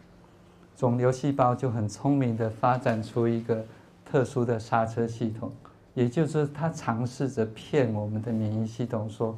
[0.77, 3.65] 肿瘤细胞就很聪明地发展出一个
[4.05, 5.51] 特殊的刹车系统，
[5.95, 9.37] 也就是它尝试着骗我们的免疫系统说，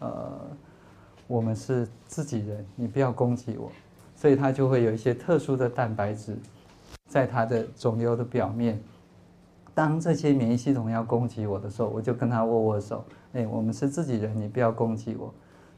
[0.00, 0.40] 呃。
[1.26, 3.70] 我们是自己人，你不要攻击我，
[4.16, 6.36] 所以它就会有一些特殊的蛋白质，
[7.06, 8.82] 在它的肿瘤的表面。
[9.72, 13.04] 当这些免疫系统要攻击我的时候，我就跟他握握手。
[13.34, 15.32] 哎，我们是自己人，你不要攻击我。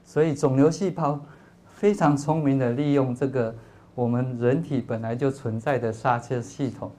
[0.06, 1.20] 所以肿瘤细胞
[1.66, 3.54] 非常聪明的利用这个
[3.94, 6.90] 我们人体本来就存在的刹车系统，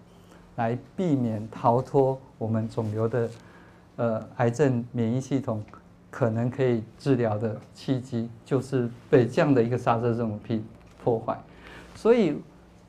[0.57, 3.29] 来避免逃脱我们肿瘤的
[3.95, 5.63] 呃癌症免疫系统。
[6.15, 10.63] 可能可以治疗的契机，就是被这样的一个刹车这种皮
[11.03, 11.35] 破坏，
[11.95, 12.39] 所以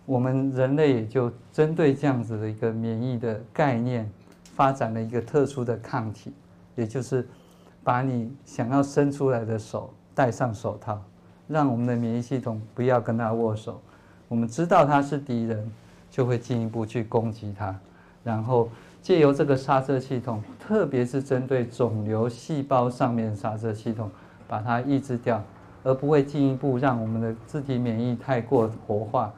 [0.04, 4.06] 我们人类也就针对这样子的一个免疫的概念，
[4.54, 6.34] 发展了一个特殊的抗体，
[6.76, 7.26] 也就是
[7.82, 11.02] 把你想要伸出来的手戴上手套，
[11.48, 13.80] 让我们的免疫系统不要跟他握手，
[14.28, 15.72] 我们知道他是敌人，
[16.10, 17.74] 就会进一步去攻击他，
[18.22, 18.68] 然后。
[19.04, 24.10] 借由这个刹车系统，特别是针对肿瘤细胞上面刹车系统，
[24.48, 25.42] 把它抑制掉，
[25.82, 29.30] 而不会进一步让我们的自体免疫太过活化。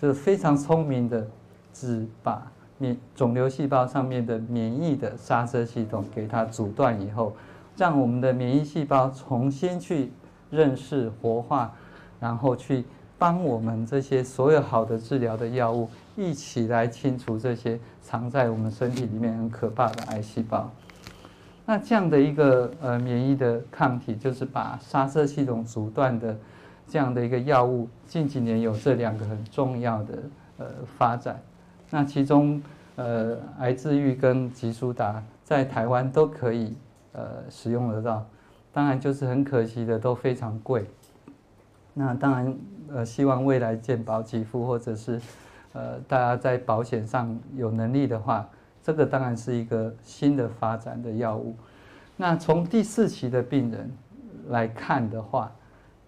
[0.00, 1.26] 这个非常聪明的，
[1.74, 7.34] 只把免肿瘤细胞上面的免疫的刹车系统给它阻断以后，
[7.76, 10.10] 让我们的免疫细胞重新去
[10.50, 11.70] 认识活化，
[12.18, 12.82] 然后去
[13.22, 20.68] 帮我们这些所有好的治疗的药物一起来清除这些藏在我们身体里面很可怕的癌细胞。
[21.64, 26.36] 那这样的一个呃免疫的抗体，就是把刹车系统阻断的
[26.88, 30.18] 这样的一个药物，近几年有这两个很重要的
[30.58, 30.66] 呃
[30.98, 31.40] 发展。
[31.90, 32.60] 那其中
[32.96, 36.74] 呃癌治愈跟吉舒达在台湾都可以
[37.12, 38.26] 呃使用得到，
[38.72, 40.84] 当然就是很可惜的都非常贵。
[41.94, 42.56] 那当然
[42.92, 45.20] 呃希望未来健保给付或者是
[45.72, 48.48] 呃大家在保险上有能力的话。
[48.84, 51.54] 这个当然是一个新的发展的药物。
[52.16, 53.88] 那从第四期的病人
[54.48, 55.52] 来看的话，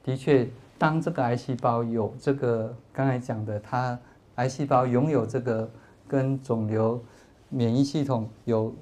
[0.02, 3.96] 的确，当这个癌细胞有这个刚才讲的，它
[4.34, 5.70] 癌细胞拥有这个
[6.08, 7.00] 跟肿瘤
[7.48, 8.74] 免疫系统有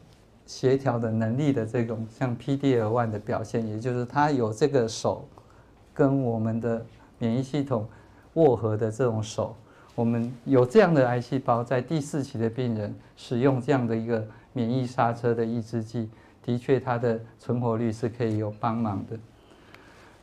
[0.47, 5.29] 协调的能力的这种像 PD-L1 的表现，也就是它有这个手
[5.93, 6.83] 跟我们的
[7.23, 7.89] 免疫系统
[8.35, 9.55] 握合的这种手。
[9.95, 16.11] 我们有这样的癌细胞，在第四期的病人使用这样的一个免疫刹车的抑制剂，
[16.43, 19.17] 的确它的存活率是可以有帮忙的。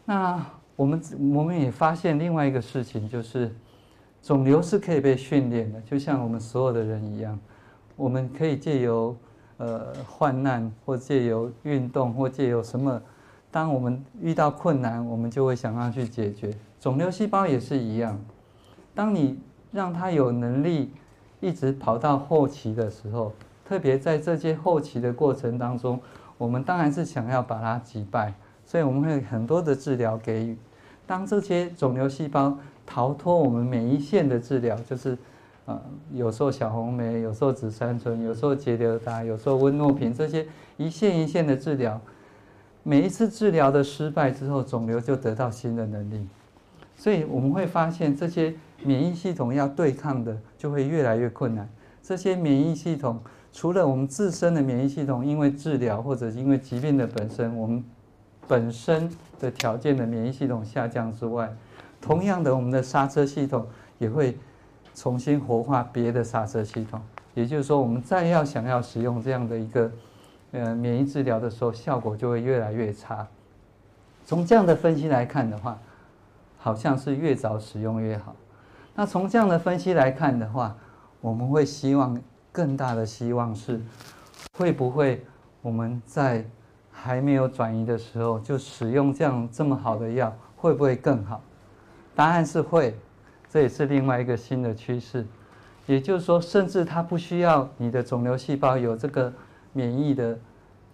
[0.03, 1.01] 那我们
[1.35, 3.55] 我们也发现另外一个事情，就是
[4.21, 7.39] 肿瘤是可以被训练的，就像我们所有的人一样，
[7.95, 9.15] 我们可以借由
[9.57, 12.99] 呃患难，或借由运动，或借由什么，
[13.51, 16.51] 当我们遇到困难，我们就会想要去解决。
[16.79, 18.19] 肿瘤细胞也是一样，
[18.95, 19.39] 当你
[19.71, 20.91] 让它有能力
[21.41, 23.33] 一直跑到后期的时候，
[23.65, 25.99] 特别在这些后期的过程当中，
[26.37, 28.33] 我们当然是想要把它击败，
[28.65, 30.57] 所以我们会很多的治疗给予。
[31.05, 35.17] 当这些肿瘤细胞逃脱我们每一线的治疗，就是
[35.65, 35.79] 呃，
[36.13, 41.99] 有时候小红梅，有时候紫杉醇，有时候捷流达，有时候温诺平，这些一线一线的治疗，
[42.83, 46.27] 每一次治疗的失败之后，肿瘤就得到新的能力，
[46.99, 48.53] 所以我们会发现这些。
[48.81, 51.67] 免疫系统要对抗的就会越来越困难。
[52.01, 53.19] 这些免疫系统
[53.51, 57.83] 除了我们自身的免疫系统，因为治疗或者因为疾病的本身，我们
[58.47, 61.53] 本身的条件的免疫系统下降之外，
[61.99, 64.37] 同样的，我们的刹车系统也会
[64.95, 67.01] 重新活化别的刹车系统。
[67.33, 69.91] 也就是说，我们再要想要使用这样的一个
[70.51, 73.27] 呃免疫治疗的时候，效果就会越来越差。
[74.25, 75.77] 从这样的分析来看的话，
[76.59, 78.35] 好像是越早使用越好。
[78.93, 80.75] 那从这样的分析来看的话，
[81.21, 83.81] 我们会希望更大的希望是，
[84.57, 85.25] 会不会
[85.61, 86.45] 我们在
[86.91, 91.41] 还没有转移的时候就使用这样这么好的药，会不会更好？
[92.13, 92.93] 答案是会，
[93.49, 95.25] 这也是另外一个新的趋势。
[95.85, 99.33] 也就是说，甚至它不需要你的肿瘤细胞有这个
[99.71, 100.39] 免疫的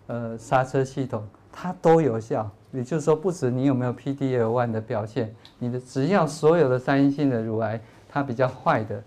[0.08, 2.50] 呃刹车系统，它都有效。
[2.76, 7.80] 也就是说，不止你有没有 PD-L1 的表现，你的只要所有的三阴性的乳癌。
[8.08, 9.04] 它比较坏的，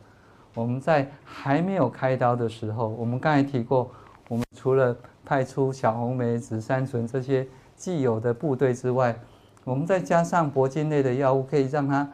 [0.52, 3.90] 我们在还没有开刀的时候，我们刚才提过，
[4.28, 9.18] 我们除了派出小红梅、紫杉醇这些既有的部队之外，
[9.64, 12.07] 我们再加上铂金类的药物，可以让它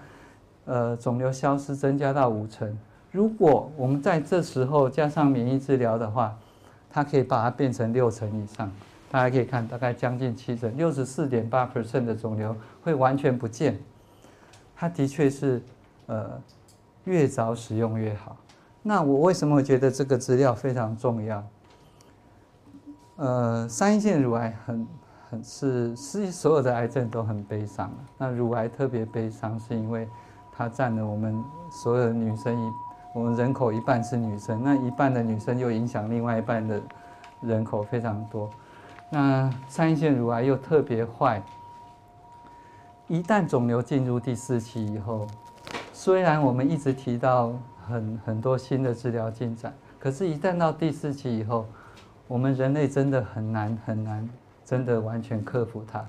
[0.67, 2.79] 呃肿瘤消失增加到五成。
[3.11, 6.38] 如果我们在这时候加上免疫治疗的话，
[6.93, 8.71] 它可以把它变成六成以上。
[9.14, 13.79] 大家可以看，大概将近七成，六十四点八 percent 的肿瘤会完全不见。
[14.74, 15.62] 它的确是
[16.07, 16.42] 呃。
[17.05, 18.35] 越早使用越好。
[18.83, 21.44] 那我为什么觉得这个资料非常重要？
[23.16, 24.88] 呃，三阴性乳癌很
[25.29, 27.92] 很是，是所有的癌症都很悲伤。
[28.16, 30.09] 那乳癌特别悲伤，是因为
[30.50, 32.72] 它占了我们所有的女生一，
[33.14, 36.81] 我们人口一半是女生，那一半的女生又影响另外一半的
[37.42, 38.48] 人口非常多。
[39.14, 41.40] 那三阴性乳癌又特别坏，
[43.07, 45.24] 一旦肿瘤进入第四期以后。
[45.92, 47.53] 虽然我们一直提到
[47.87, 51.64] 很很多新的治疗进展，可是，一旦到第四期以后，
[52.27, 54.29] 我们人类真的很难很难，
[54.64, 56.05] 真的完全克服它。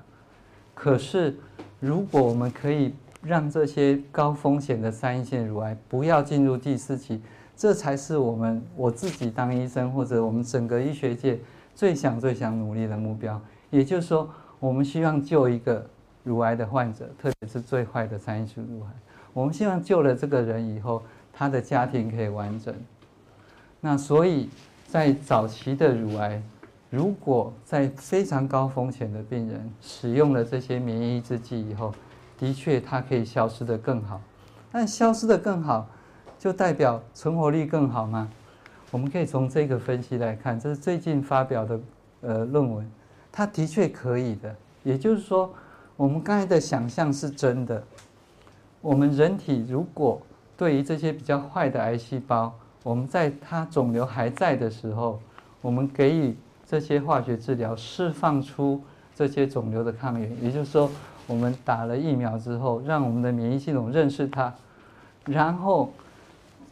[0.73, 1.37] 可是，
[1.79, 7.21] 如果我们可以让这些高风险的三阴性乳癌不要进入第四期，
[7.55, 11.39] 这才是我们我自己当医生或者我们整个医学界
[11.75, 13.39] 最想最想努力的目标。
[13.69, 14.27] 也就是说，
[14.59, 15.85] 我们希望救一个
[16.23, 18.87] 乳癌的患者，特别是最坏的三阴性乳癌。
[19.33, 21.03] 我们希望救了这个人以后，
[21.33, 22.73] 他的家庭可以完整。
[23.81, 24.49] 那所以，
[24.87, 26.41] 在早期的乳癌，
[26.89, 31.93] 如果在非常高风险的病人使用了这些免疫抑制剂以后，
[32.37, 34.21] 的确它可以消失得更好。
[34.71, 35.87] 但消失得更好，
[36.39, 38.29] 就代表存活率更好吗？
[38.95, 41.79] 我们可以从这个分析来看，这是最近发表的
[42.21, 42.89] 呃论文，
[43.29, 44.55] 它的确可以的。
[44.83, 45.53] 也就是说，
[45.97, 47.83] 我们刚才的想象是真的。
[48.79, 50.21] 我们人体如果
[50.55, 55.19] 对于这些比较坏的癌细胞，我们在它肿瘤还在的时候，
[55.59, 56.33] 我们给予
[56.65, 58.81] 这些化学治疗，释放出
[59.13, 60.89] 这些肿瘤的抗原，也就是说，
[61.27, 64.55] 我们打了疫苗之后，让我们的免疫系统认识它，
[65.25, 65.91] 然后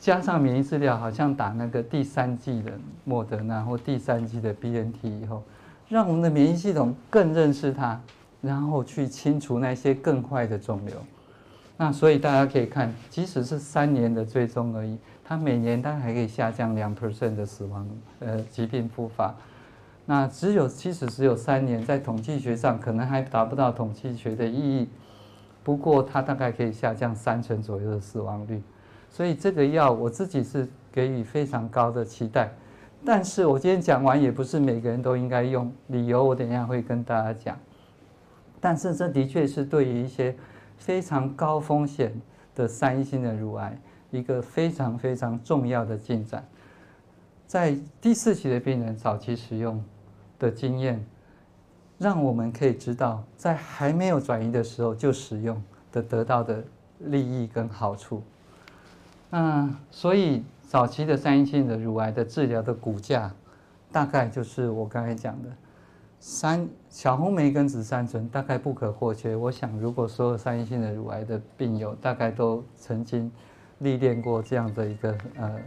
[0.04, 2.74] 加上免疫治疗，好像打那个第三剂的
[3.06, 5.41] 莫德纳或第三剂的 BNT 以后，
[5.88, 7.97] 让我们的免疫系统更认识它，
[8.41, 10.93] 然后去清除那些更坏的肿瘤。
[11.78, 17.88] 那所以大家可以看，即使是三年的追踪而已，它每年它还可以下降两 percent 的死亡，
[18.20, 19.34] 呃，疾病复发。
[20.06, 24.89] 那只有即使只有三年，在统计学上可能还达不到统计学的意义，
[25.64, 28.62] 不过它大概可以下降三成左右的死亡率。
[29.14, 32.51] 所以这个药我自己是给予非常高的期待。
[33.05, 37.57] 但是我今天讲完，也不是每个人都应该用，理由我等一下会跟大家讲。
[38.59, 40.36] 但是这的确是对于一些。
[40.76, 42.11] 非常高风险
[42.53, 43.80] 的三一型的乳癌，
[44.11, 46.45] 一个非常非常重要的进展，
[47.47, 49.82] 在第四期的病人早期使用
[50.38, 51.01] 的经验，
[51.97, 56.61] 让我们可以知道，在还没有转移的时候就使用的得到的
[56.99, 58.22] 利益跟好处。
[59.34, 63.34] 那所以早期的三阴性的乳癌的治疗的骨架，
[63.92, 65.50] 大概就是我刚才讲的。
[66.20, 69.36] 三小红莓跟紫杉醇大概不可或缺。
[69.36, 73.32] 我想，如果所有三阴性的乳癌的病友，大概都曾经
[73.80, 75.60] 历练过这样的一个呃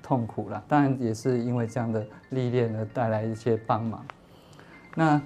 [0.00, 0.62] 痛苦了。
[0.68, 4.06] 当然，也是因为这样的历练而带来一些帮忙。
[4.94, 5.20] 那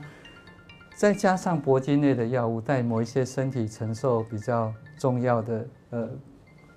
[0.97, 6.09] 再加上铂金类的药物，在某一些身体承受比较重要的呃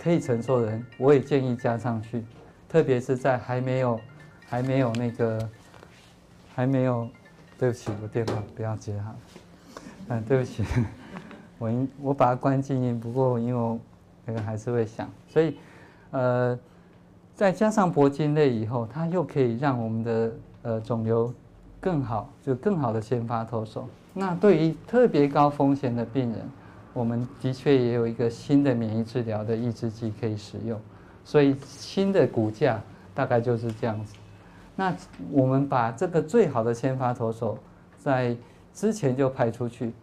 [0.01, 2.23] 可以承受的人，我也建议加上去。
[2.67, 3.99] 特别是在还没有
[4.47, 5.49] 还没有那个
[6.55, 7.07] 还没有。
[7.59, 9.15] 对不起，我电话不要接哈。
[10.07, 10.65] 嗯，对不起，
[11.59, 13.79] 我应我把它关静音，不过因为我
[14.25, 15.55] 那个还是会响，所以
[16.09, 16.57] 呃，
[17.35, 20.31] 再加上铂金类以后，它又可以让我们的
[20.63, 21.31] 呃肿瘤
[21.79, 23.87] 更好，就更好的先发脱手。
[24.11, 26.39] 那对于特别高风险的病人，
[26.93, 30.79] 我们的确也有一个新的免疫治疗的抑制剂可以使用，
[31.23, 32.81] 所以新的骨架
[33.13, 34.15] 大概就是这样子。
[34.75, 34.95] 那
[35.31, 37.57] 我们把这个最好的先发投手
[37.97, 38.35] 在
[38.73, 39.93] 之前就派出去，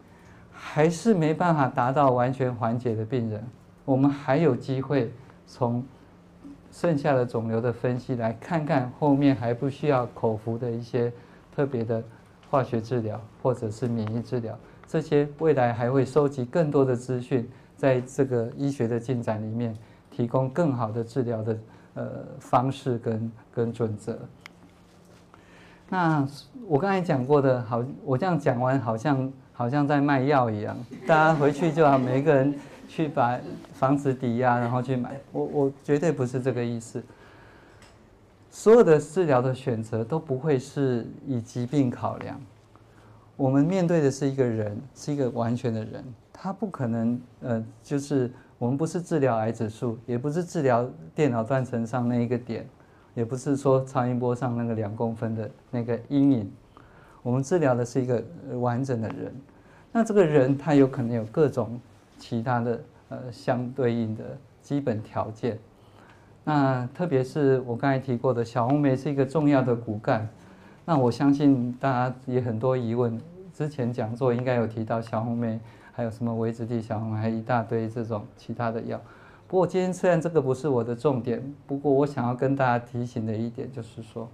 [0.52, 3.44] 还是没办法达到完全缓解的病人，
[3.84, 5.10] 我们还有机会
[5.46, 5.84] 从
[6.70, 11.12] 剩下的肿瘤的分析来看看后面还不需要口服的一些
[11.56, 12.02] 特别的
[12.50, 14.56] 化学治疗或者是免疫治疗，
[14.88, 19.76] 这些未来还会收集更多的资讯，在这个医学的进展里面
[20.10, 21.58] 提供更好的治疗的
[21.92, 22.10] 呃
[22.40, 24.18] 方式跟跟准则。
[25.90, 26.26] 那
[26.66, 30.76] 我刚才讲过的，好，我这样讲完，好像好像在卖药一样。
[31.06, 32.54] 大家回去就要每一个人
[32.88, 33.38] 去把
[33.74, 35.20] 房子抵押，然后去买。
[35.32, 37.02] 我我绝对不是这个意思。
[38.50, 42.40] 所有的治疗的选择都不会是以疾病考量。
[43.38, 52.68] 我们面对的是一个人，是一个完全的人，他不可能呃，就是我们不是治疗癌指数，也不是治疗电脑断层上那一个点。
[53.14, 56.52] 也不是说超音波上那个两公分的那个阴影，
[57.20, 58.22] 我们治疗的是一个
[58.60, 59.34] 完整的人。
[59.90, 61.80] 那这个人他有可能有各种
[62.16, 64.22] 其他的呃相对应的
[64.62, 65.58] 基本条件。
[66.44, 70.28] 那特别是我刚才提过的小红梅是一个重要的骨干。
[70.88, 73.20] 那我相信大家也很多疑问，
[73.52, 75.60] 之前讲座应该有提到小红梅，
[75.92, 78.98] 还有什么维质地小红，还有一大堆这种其他的药。
[79.46, 84.26] 不过今天虽然这个不是我的重点，不过我想要跟大家提醒的一点就是说，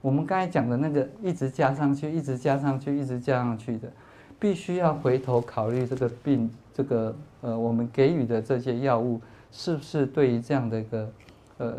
[0.00, 3.90] 我们刚才讲的那个一直加上去、一直加上去、一直加上去的，
[4.38, 11.12] 必须要回头考虑这个病，这个呃我们给予的这些药物是不是对于这样的一个
[11.58, 11.74] 呃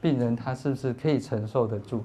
[0.00, 2.04] 病人他是不是可以承受得住？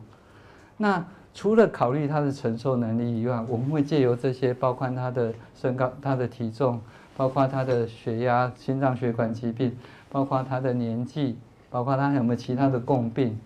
[0.81, 1.05] 那
[1.35, 6.81] 除了考虑他的承受能力以外，我们会借由这些，包括他的身高、他的体重。
[7.17, 9.75] 包括他的血压、心脏血管疾病，
[10.09, 11.37] 包括他的年纪，
[11.69, 13.37] 包括他有没有其他的共病，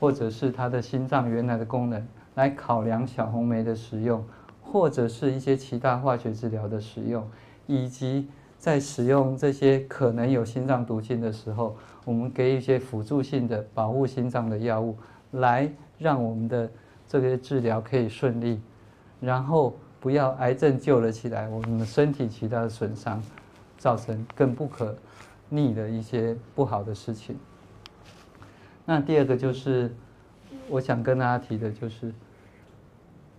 [0.00, 2.02] 或者是他的心脏原来的功能，
[2.36, 4.24] 来考量小红梅的使用，
[4.62, 7.22] 或者是一些其他化学治疗的使用，
[7.66, 8.26] 以及
[8.56, 11.76] 在使用这些可能有心脏毒性的时候，
[12.06, 14.96] 我们给一些辅助性的保护心脏的药物，
[15.32, 16.70] 来让我们的
[17.06, 18.60] 这个治疗可以顺利，
[19.20, 19.74] 然后。
[20.00, 23.20] 不要癌症救了起来，我们的身体其他的损伤，
[23.78, 24.96] 造成更不可
[25.48, 27.36] 逆的一些不好的事情。
[28.84, 29.92] 那第二个就是，
[30.68, 32.14] 我想跟大家提的就是，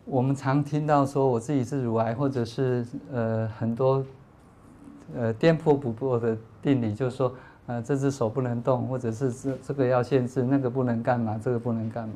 [0.04, 4.06] 我们常听到说我自己是乳癌，或者是呃很多
[5.16, 7.34] 呃颠扑不破的定理，就是说，
[7.68, 12.16] 呃，这只手不能动，或者是这这个要限制，那个不能干嘛，这个不能干嘛。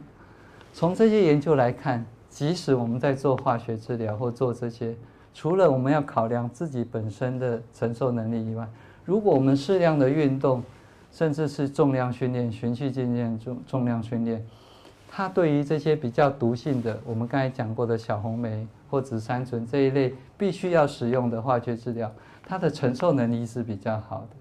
[0.74, 4.96] 从这些研究来看，即使我们在做化学治疗或做这些，
[5.32, 8.68] 除了我们要考量自己本身的承受能力以外，
[9.06, 10.64] 如果我们适量的运动，
[11.12, 14.44] 甚至是重量训练、循序渐进重重量训练，
[15.08, 22.12] 它对于这些比较毒性的，我们刚才讲过的小红梅或紫杉醇这一类必须要使用的化学治疗，
[22.48, 24.36] 它的承受能力是比较好的。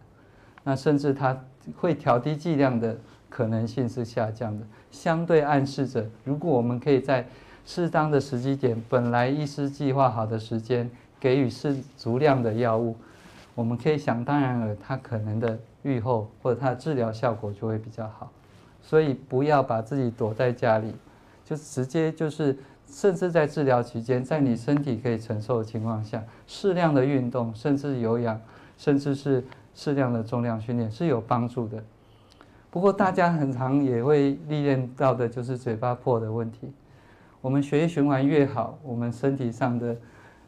[0.64, 1.38] 那甚至它
[1.76, 2.96] 会调低剂量的
[3.28, 7.26] 可能性是下降的，相对暗示着，如果我们可以在
[7.66, 10.88] 适当的时机点，本来医师计划好的时间，
[11.18, 12.94] 给予适足量的药物，
[13.56, 15.58] 我们可以想当然了，它可能的。
[15.84, 18.30] 预后或者它的治疗效果就会比较好，
[18.80, 20.94] 所以不要把自己躲在家里，
[21.44, 28.40] 就直接就是，甚至在治疗期间，在你身体可以承受的情况下，适量的运动，甚至有氧，
[28.78, 31.82] 甚至是适量的重量训练是有帮助的。
[32.72, 36.72] 不过大家很常也会历练到的就是嘴巴破的问题。
[37.42, 39.94] 我们血液循环越好，我们身体上的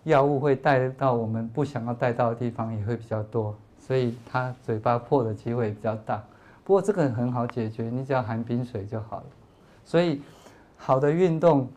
[0.04, 3.54] 药物会带到我们不想要带到的地方也会比较多。
[3.78, 6.24] 所以他嘴巴破的机会比较大，
[6.64, 9.24] 不过这个很好解决，你只要含冰水就好了。
[9.84, 10.22] 所以
[10.78, 11.68] 好的运动、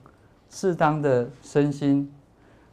[0.50, 2.10] 适当的身心，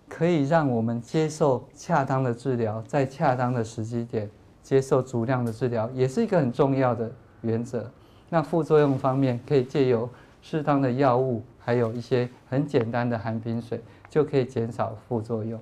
[0.08, 4.30] 可以让我们接受恰当的治疗，在恰当的时机点
[4.62, 7.10] 接受足量的治疗，也是一个很重要的
[7.44, 7.88] 原则。
[8.28, 10.10] 那副作用方面，可以借由
[10.42, 15.60] 适当的药物，还有一些很简单的含冰水，就可以减少副作用。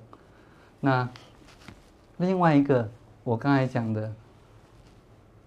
[0.79, 1.07] 那
[2.17, 2.89] 另外一个。
[3.25, 4.13] 我刚才讲的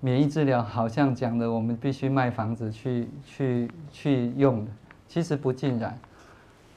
[0.00, 4.70] 免疫治疗，好像讲的我们必须卖房子去去去用的，
[5.06, 5.98] 其实不尽然，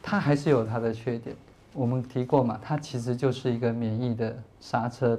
[0.04, 1.34] 它还是有它的缺点。
[1.72, 5.18] 我们提过嘛，它其实就是一个免疫的刹车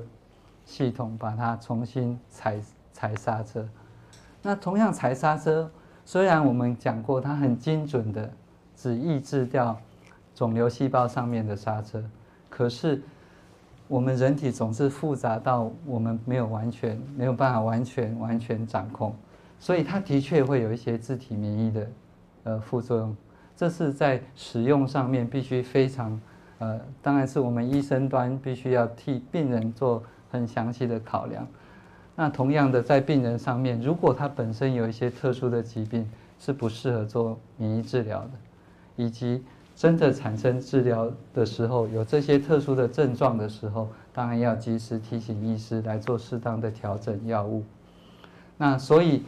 [0.67, 2.61] 系统，把它重新踩
[2.93, 3.67] 踩刹车。
[4.43, 5.71] 那同样踩刹车，
[6.05, 8.31] 虽然我们讲过它很精准的
[8.75, 9.77] 只抑制掉
[10.35, 12.03] 肿瘤细胞上面的刹车，
[12.49, 13.01] 可是。
[13.91, 19.13] 我们人体总是复杂到我们没有完全没有办法完全完全掌控，
[19.59, 21.91] 所以它的确会有一些自体免疫的
[22.45, 23.17] 呃副作用，
[23.57, 26.21] 这是在使用上面必须非常
[26.61, 31.45] 呃，当然是我们医生端必须要替病人做很详细的考量。
[32.17, 36.09] 那同样的，在病人上面，如果他本身有一些特殊的疾病，
[36.39, 38.31] 是不适合做免疫治疗的，
[38.97, 39.43] 以及。
[39.77, 47.65] 真的产生治疗的时候，有这些特殊的症状的时候，当然要及时提醒医师来做适当的调整药物。
[48.59, 49.23] 那所以，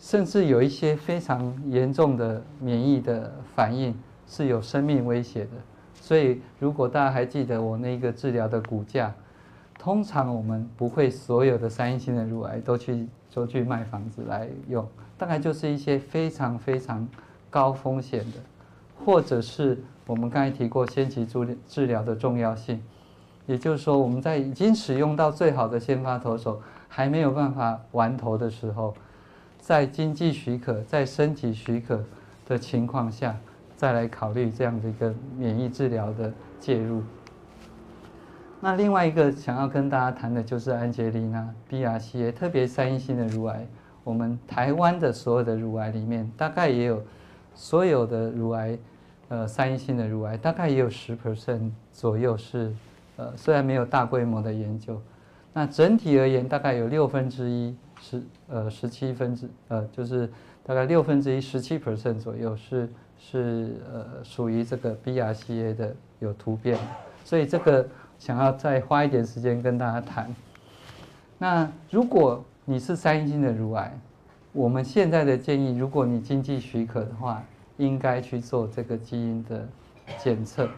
[0.00, 3.94] 甚至有一些非常严重的免疫的反应
[4.26, 5.50] 是有生命威胁的。
[5.94, 9.14] 所以，如果大家还记得我那个治疗的骨架，
[9.86, 14.84] 通常我们不会所有的三阴性的乳癌都去都去卖房子来用，
[15.16, 17.06] 大概就是一些非常非常
[17.48, 18.38] 高风险的。
[19.04, 22.82] 或者是我们刚才提过先期治治疗的重要性，
[23.46, 28.92] 也就是说，我们在已经使用到最好的先发投手还没有办法完投的时候，
[29.60, 32.02] 在经济许可、在身体许可
[32.44, 33.36] 的情况下，
[33.76, 37.04] 再来考虑这样的一个免疫治疗的介入。
[38.66, 43.64] 那另外一个想要跟大家谈的就是安杰丽娜 BRCA，特别三阴性的乳癌，
[44.02, 47.00] 我们台湾的所有的乳癌里面，大概也有。
[47.54, 48.76] 所有的乳癌，
[49.28, 52.72] 呃，三阴性的乳癌大概也有十 percent 左右是，
[53.16, 55.00] 呃，虽然没有大规模的研究，
[55.52, 60.28] 那整体而言大概有六分之一十，呃，十七分之，呃，就是
[60.64, 66.76] 大概六分之一十七 percent 左右是是呃属于这个 BRCA 的有突变，
[67.24, 67.86] 所以这个
[68.18, 70.34] 想要再花一点时间跟大家谈。
[71.38, 73.98] 那如果你是三阴性的乳癌，
[74.52, 77.42] 我们现在的建议，如果你经济许可的话，
[77.76, 79.68] 应该去做这个基因的
[80.18, 80.68] 检测。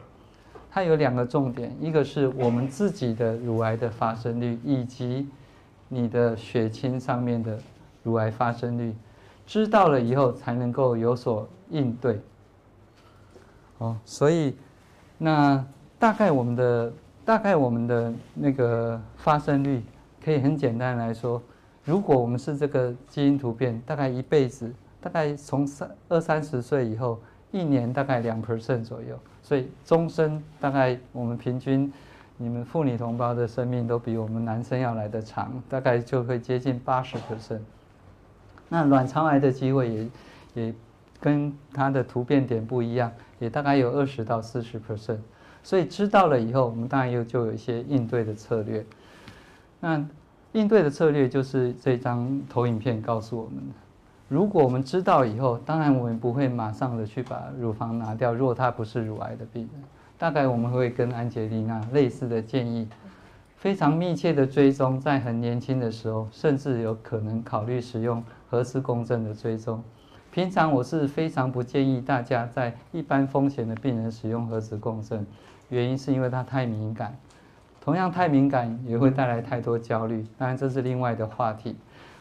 [0.71, 5.29] 它有两个重点，一个是我们自己的乳癌的发生率，以及
[5.89, 7.59] 你的血清上面的
[8.03, 8.95] 乳癌发生率，
[9.47, 12.21] 知道了以后才能够有所应对。
[13.79, 14.57] 哦，所以
[15.17, 15.65] 那
[15.99, 16.93] 大概我们的
[17.29, 19.83] 大概我们的那个发生率，
[20.25, 21.43] 可以很简单来说。
[21.85, 27.21] 如果我们是这个基因突变，大概一辈子，大概从三二三十岁以后，
[27.51, 31.93] 一年大概两 percent 左右，所以终身大概我们平均，
[32.39, 37.61] 你们妇女同胞的生命都比我们男生要来得长，大概就会接近八十 percent。
[38.71, 40.09] 那卵巢癌的机会也
[40.55, 40.75] 也
[41.21, 45.19] 跟它的突变点不一样，也大概有二十到四十 percent。
[45.63, 48.85] 所以知道了以后，我们当然又就有一些应对的策略。
[49.81, 50.05] 那
[50.53, 53.75] 应对的策略就是这张投影片告诉我们的。
[54.29, 58.35] 如果我们知道以后，当然我们不会马上的去把乳房拿掉。
[58.35, 59.83] 如果他不是乳癌的病人，
[60.19, 62.89] 大概我们会跟安杰丽娜类似的建议，
[63.57, 69.83] 非常密切的追踪，在很年轻的时候，甚至有可能考虑使用核磁共振的追踪。
[70.33, 75.27] 平常我是非常不建议大家在一般风险的病人使用核磁共振，
[75.69, 77.17] 原因是因为它太敏感，
[77.81, 80.27] 同样太敏感也会带来太多焦虑。
[80.37, 81.77] 当然这是另外的话题。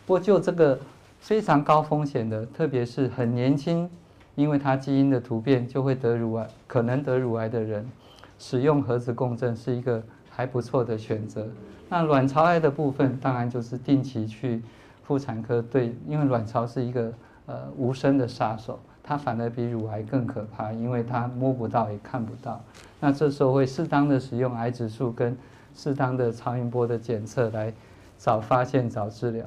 [0.05, 0.79] 不过就这个。
[1.19, 3.89] 非常高风险的，特别是很年轻，
[4.35, 7.89] 因为他基因的突变就会得乳癌，可能得乳癌的人，
[8.37, 11.47] 使用核磁共振是一个还不错的选择。
[11.89, 14.61] 那卵巢癌的部分，当然就是定期去
[15.03, 17.11] 妇产科对，因为卵巢是一个
[17.47, 22.61] 呃无声的杀手，它反而比乳癌更可怕，因为它摸不到也看不到。
[22.99, 25.35] 那这时候会适当的使用癌指数跟
[25.75, 27.73] 适当的超音波的检测来
[28.17, 29.45] 早发现早治疗。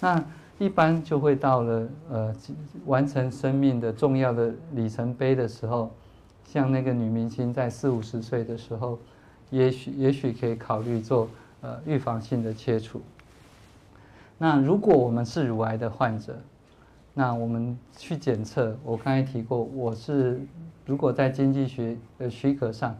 [0.00, 0.22] 那
[0.58, 2.36] 一般就会到了呃
[2.86, 5.90] 完成生命的重要的里程碑的时候，
[6.46, 8.98] 像那个女明星在四五十岁的时候，
[9.50, 11.28] 也许也许可以考虑做
[11.60, 13.00] 呃预防性的切除。
[14.38, 16.36] 那如果我们是乳癌的患者，
[17.16, 20.40] 那我们去检测，我刚才提过，我是
[20.84, 22.96] 如果在经济学的许可上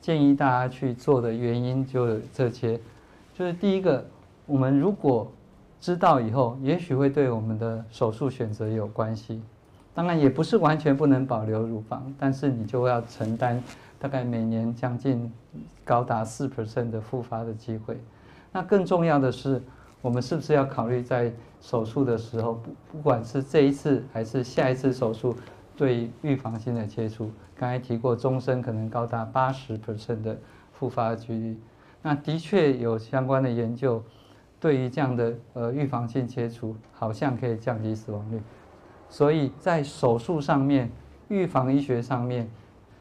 [0.00, 2.80] 建议大家去做的原因就有这些，
[3.34, 4.02] 就是第一个，
[4.46, 5.30] 我们如果
[5.78, 9.42] 知道以后，也许会对我们的手术选择有关系。
[9.92, 13.62] 当然，也不是完全不能保留乳房，但是你就要承担
[13.98, 15.30] 大概每年将近
[15.84, 17.98] 高达四 percent 的复发的机会。
[18.52, 19.60] 那更重要的是，
[20.00, 21.30] 我们是不是要考虑在
[21.60, 25.36] 手术的时候，不不管是这一次还是下一次手术，
[25.76, 30.38] 对预防性的切除，刚才提过，终身可能高达八十 percent 的
[30.72, 31.58] 复发几率。
[32.02, 34.02] 那的确有相关的研究。
[34.58, 38.42] 对于这样的呃预防性切除，好像可以降低死亡率，
[39.08, 40.90] 所以在手术上面、
[41.28, 42.46] 预防医学上面，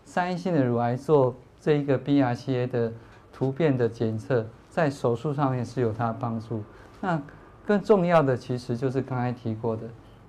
[0.05, 2.93] 三阴性的乳癌做这一个 BRCA 的
[3.34, 6.64] 突变的检测，在手术上面是有它的帮助。
[7.01, 7.22] 那
[7.70, 9.84] 更重要的其实就是刚才提过的，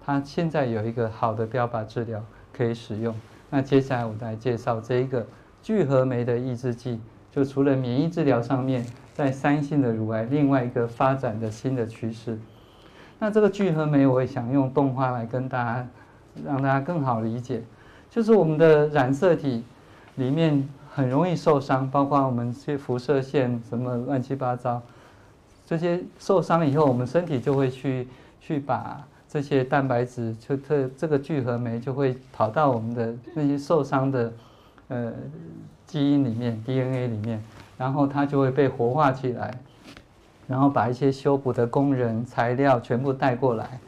[0.05, 2.23] 它现在有一个好的标靶治疗
[2.53, 3.15] 可以使用。
[3.49, 5.27] 那接下来我来介绍这一个
[5.63, 7.01] 聚合酶的抑制剂，
[7.33, 8.85] 就除了免疫治疗上面。
[9.15, 12.39] 在三性的乳癌，另外一个发展的新的趋势。
[13.19, 15.87] 那这个聚合酶，我也想用动画来跟大家，
[16.47, 17.63] 让大家更好理解。
[18.09, 19.63] 就是我们的染色体
[20.15, 24.81] 里面很容易受伤，包括我们这些辐射线什么乱七八糟，
[25.71, 28.09] 这些受伤以后，我们身体就会去
[28.41, 34.33] 去把这些蛋白质，就特这个聚合酶就会跑到我们的那些受伤的
[34.89, 35.13] 呃
[35.87, 37.41] 基因里面，DNA 里面。
[37.79, 39.57] 然后它就会被活化起来，
[40.49, 43.79] 然后把一些修补的工人材料全部带过来。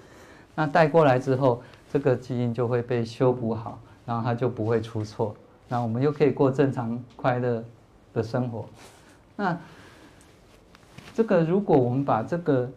[0.55, 1.61] 那带过来之后，
[1.93, 3.76] 这个基因就会被修补好，
[4.07, 5.35] 然后它就不会出错。
[5.68, 7.64] 那我们又可以过正常快乐
[8.14, 8.64] 的生活。
[9.35, 9.59] 那
[11.14, 12.70] 这个如果我们把这个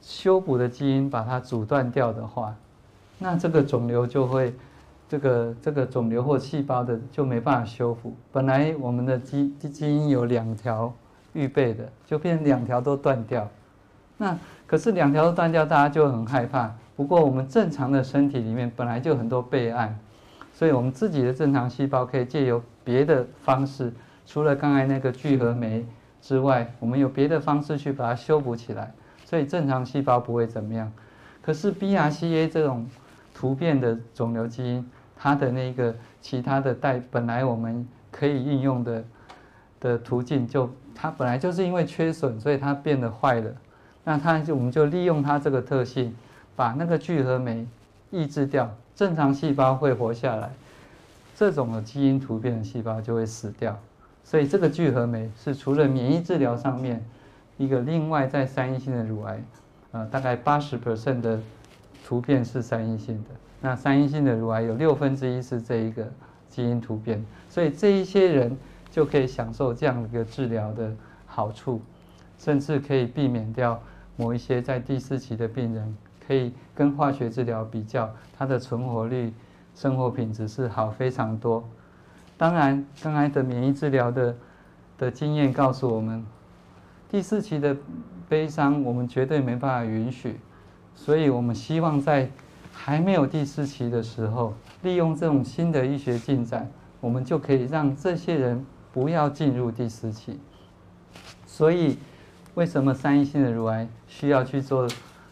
[0.00, 2.54] 修补的基因把它阻断掉的话，
[3.18, 4.54] 那这个肿瘤就会。
[5.10, 8.14] 这个这个肿瘤或细胞的就没办法修复。
[8.30, 10.94] 本来我们的基基基因有两条
[11.32, 13.50] 预备的，就变两条都断掉。
[14.18, 16.72] 那可是两条都断掉，大家就很害怕。
[16.94, 19.98] 不过我们正常的身体里面本来就很多备案，
[20.54, 23.92] 所以我们自己的正常细胞可以借由别的方式，
[24.24, 25.84] 除了刚才那个聚合酶
[26.20, 28.92] 之外，我们有别的方式去把它修补起来，
[29.24, 30.92] 所以正常细胞不会怎么样。
[31.42, 32.86] 可是 BRCA 这种
[33.34, 34.88] 突变的肿瘤基因。
[35.22, 39.04] 它的那个其他的带本来我们可以运用的
[39.78, 43.54] 的途径，就它本来就是因为缺损，所以它变得坏了。
[44.02, 46.16] 那它就我们就利用它这个特性，
[46.56, 47.66] 把那个聚合酶
[48.10, 50.50] 抑制掉，正常细胞会活下来，
[51.36, 53.78] 这种的基因突变的细胞就会死掉。
[54.30, 57.04] 所以这个聚合酶是除了免疫治疗上面
[57.58, 59.42] 一个另外在三阴性的乳癌，
[59.90, 61.40] 呃，大概八十 percent 的
[62.06, 63.30] 突变是三阴性的。
[63.60, 66.06] 那三阴性的乳癌有六分之一是这一个
[66.48, 68.56] 基因突变，所以这一些人
[68.88, 70.94] 就可以享受这样一个治疗的
[71.26, 71.82] 好处，
[72.38, 73.82] 甚至可以避免掉
[74.14, 78.08] 某一些在第四期的病人，可以跟化学治疗比较，
[78.38, 79.32] 它的存活率、
[79.74, 81.64] 生活品质是好非常多。
[82.40, 84.34] 当然，刚才的免疫治疗的
[84.96, 86.24] 的经验告诉我们，
[87.06, 87.76] 第四期的
[88.30, 90.40] 悲伤我们绝对没办法允许，
[90.94, 92.30] 所以我们希望在。
[92.72, 100.40] 还没有第四期的时候，利用这种新的医学进展，我们就可以让这些人不要进入第四期。
[101.44, 101.98] 所以，
[102.54, 104.88] 为什么三阴性的乳癌需要去做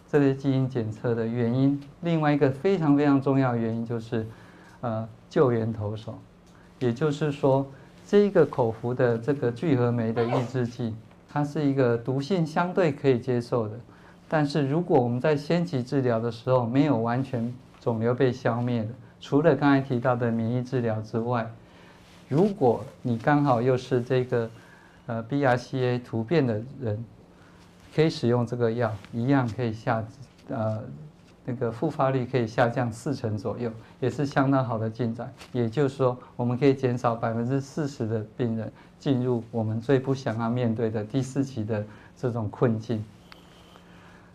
[0.06, 1.80] 这些基因检测的原因？
[2.02, 4.26] 另外一个非常非常重要的原因就是，
[4.82, 6.18] 呃，救援投手，
[6.78, 7.66] 也就是说，
[8.06, 10.94] 这一个口服的这个聚合酶的抑制剂，
[11.28, 13.74] 它是一个毒性相对可以接受的。
[14.28, 18.88] 但是如果我们在先期治疗的时候没有完全肿瘤被消灭的，
[19.20, 21.50] 除了刚才提到的免疫治疗之外，
[22.28, 24.50] 如果你刚好又是这个
[25.06, 27.04] 呃 BRCA 突变的人，
[27.94, 30.04] 可以使用这个药，一样可以下
[30.48, 30.80] 呃
[31.48, 35.32] 那个复发率可以下降四成左右，也是相当好的进展。
[35.50, 41.82] 也就是说，我们可以减少百分之四十的病人进入我们最不想要面对的第四期的
[42.14, 43.02] 这种困境。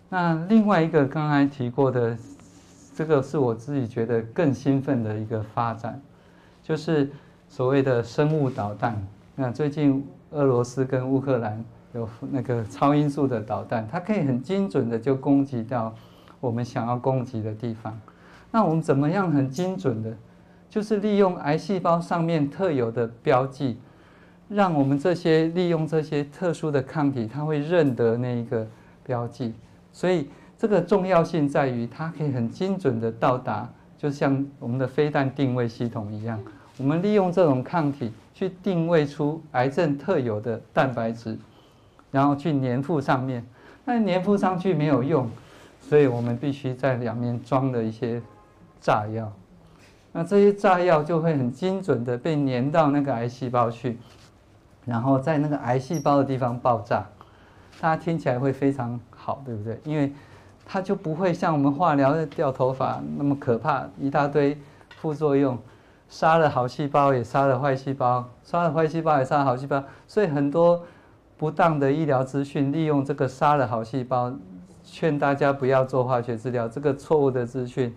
[0.09, 2.17] 那另外一个刚才提过的，
[2.95, 6.01] 这个是我自己觉得更兴奋的一个发展，
[6.63, 7.11] 就是
[7.47, 8.99] 所谓的生物导弹。
[9.35, 15.93] 那最近俄罗斯跟乌克兰有那个超音速的导弹，它可以很精准的就攻击到
[16.43, 17.97] 我们想要攻击的地方。
[18.51, 20.13] 那我们怎么样很精准的，
[20.69, 23.77] 就是利用癌细胞上面特有的标记，
[24.49, 28.67] 让我们这些利用这些特殊的抗体，它会认得那一个
[29.05, 29.53] 标记。
[29.93, 30.27] 所以
[30.57, 36.37] 这个重要性在于，它可以很精准的到达，就像我们的飞弹定位系统一样。
[36.77, 41.37] 我们利用这种抗体去定位出癌症特有的蛋白质，
[42.11, 43.45] 然后去粘附上面。
[43.85, 45.29] 那粘附上去没有用，
[45.93, 48.19] 所以我们必须在两面装了一些
[48.81, 49.31] 炸药。
[50.11, 53.99] 那这些炸药就会很精准的被粘到那个癌细胞去，
[54.85, 57.05] 然后在那个癌细胞的地方爆炸。
[57.79, 59.79] 大家听起来会非常好，对不对？
[59.83, 60.11] 因为
[60.65, 64.57] 它就不会像我们化疗的掉头发那么可怕，一大堆
[64.99, 65.55] 副作用，
[66.09, 70.83] 杀了好细胞也杀了坏细胞，杀了坏细胞也杀了好细胞，所以很多
[71.37, 74.33] 不当的医疗资讯利用这个杀了好细胞，
[74.93, 77.91] 劝大家不要做化学治疗，这个错误的资讯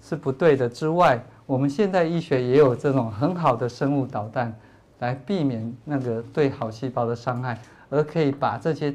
[0.00, 0.68] 是不对的。
[0.68, 4.54] 之外，我们现在医学也有这种很好的生物导弹，
[5.00, 7.58] 来避免那个对好细胞的伤害。
[7.90, 8.94] 而可以把这些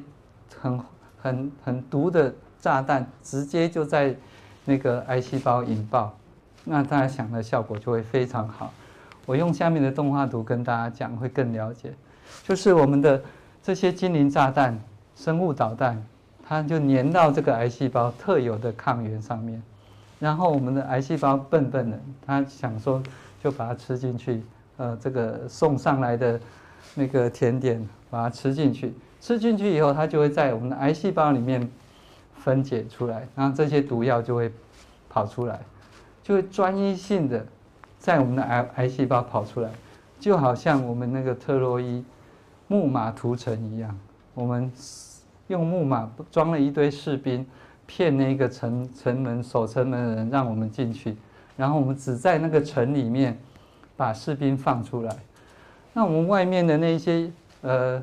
[0.57, 0.79] 很
[1.21, 4.15] 很很毒的炸弹直接就在
[4.63, 6.15] 那个癌细胞引爆，
[6.63, 8.71] 那大家想的效果就会非常好。
[9.25, 11.93] 我用下面的动画图跟大家讲，会更了解。
[12.43, 13.21] 就是我们的
[13.61, 14.79] 这些精灵炸弹、
[15.15, 16.01] 生物导弹，
[16.49, 19.61] 它就粘到这个癌细胞特有的抗原上面，
[20.19, 23.01] 然后我们的癌细胞笨笨的，它想说
[23.41, 24.43] 就把它吃进去，
[24.77, 26.37] 呃，这个送上来的
[26.95, 27.87] 那个甜点。
[28.11, 28.91] 把它吃进去，
[29.21, 31.69] 吃进去以后，它就会在我们的癌细胞里面
[32.33, 34.51] 分解出来，然后这些毒药就会
[35.07, 35.59] 跑出来，
[36.23, 37.45] 就会专一性的
[37.99, 39.69] 在我们的癌癌细胞跑出来，
[40.19, 42.03] 就好像我们那个特洛伊
[42.67, 43.95] 木马屠城一样，
[44.33, 44.71] 我们
[45.49, 47.45] 用木马装了一堆士兵，
[47.85, 51.15] 骗那个城城门守城门的人让我们进去，
[51.55, 53.37] 然后我们只在那个城里面
[53.95, 55.15] 把士兵放出来，
[55.93, 57.29] 那我们外面的那些。
[57.61, 58.01] 呃，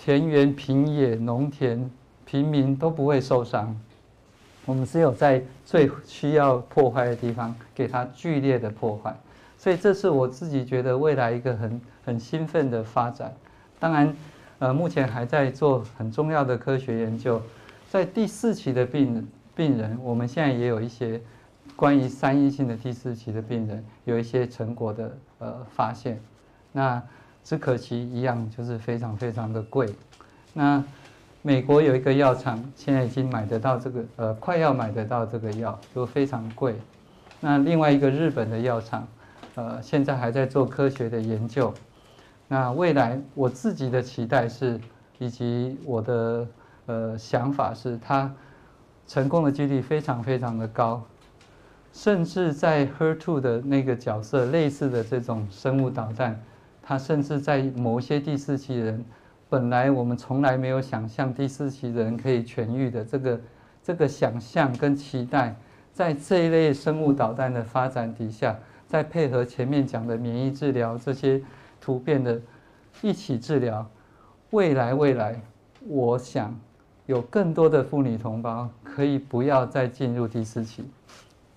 [0.00, 1.88] 田园、平野、农田、
[2.24, 3.72] 平民都不会受伤。
[4.64, 9.16] 我们只有在最需要破坏的地方给它剧烈的破坏。
[9.56, 13.32] 所以这是我自己觉得未来一个很很兴奋的发展。
[13.78, 14.12] 当然，
[14.58, 17.40] 呃，目前还在做很重要的科学研究。
[17.88, 21.20] 在第四期的病人病人，我们现在也有一些
[21.76, 26.20] 关于三阴性的第四期的病人有一些成果的呃发现。
[26.72, 27.02] 那。
[27.44, 29.88] 只可惜一样，就是非常非常的贵。
[30.52, 30.84] 那
[31.40, 36.74] 美国有一个药厂，现在已经买得到这个，呃，快要买得到这个药，就非常贵。
[37.40, 39.08] 那另外一个日本的药厂，
[39.54, 41.72] 呃，现在还在做科学的研究。
[42.48, 44.80] 那未来我自己的期待是，
[45.18, 46.48] 以及我的
[46.86, 48.34] 呃想法是，它
[49.06, 51.02] 成功的几率非常非常的高，
[51.92, 56.42] 甚至在 HER2 的那个角色类似的这种生物导弹。
[56.82, 59.04] 它甚至在某些第四期人，
[59.50, 63.40] 本来我们从来没有想象第四期人可以痊愈的这个
[63.82, 65.54] 这个想象跟期待，
[65.92, 71.42] 在这一类生物导弹的发展底下，再配合前面讲的免疫治疗这些
[71.80, 72.40] 突变的
[73.02, 73.88] 一起治疗，
[74.50, 75.40] 未来未来，
[75.86, 76.54] 我想
[77.06, 80.84] 有更多的妇女同胞可以不要再进入第四期，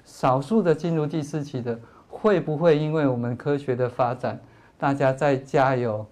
[0.05, 4.39] 少数的进入第四期的，会不会因为我们科学的发展？
[4.78, 6.05] 大家再加油，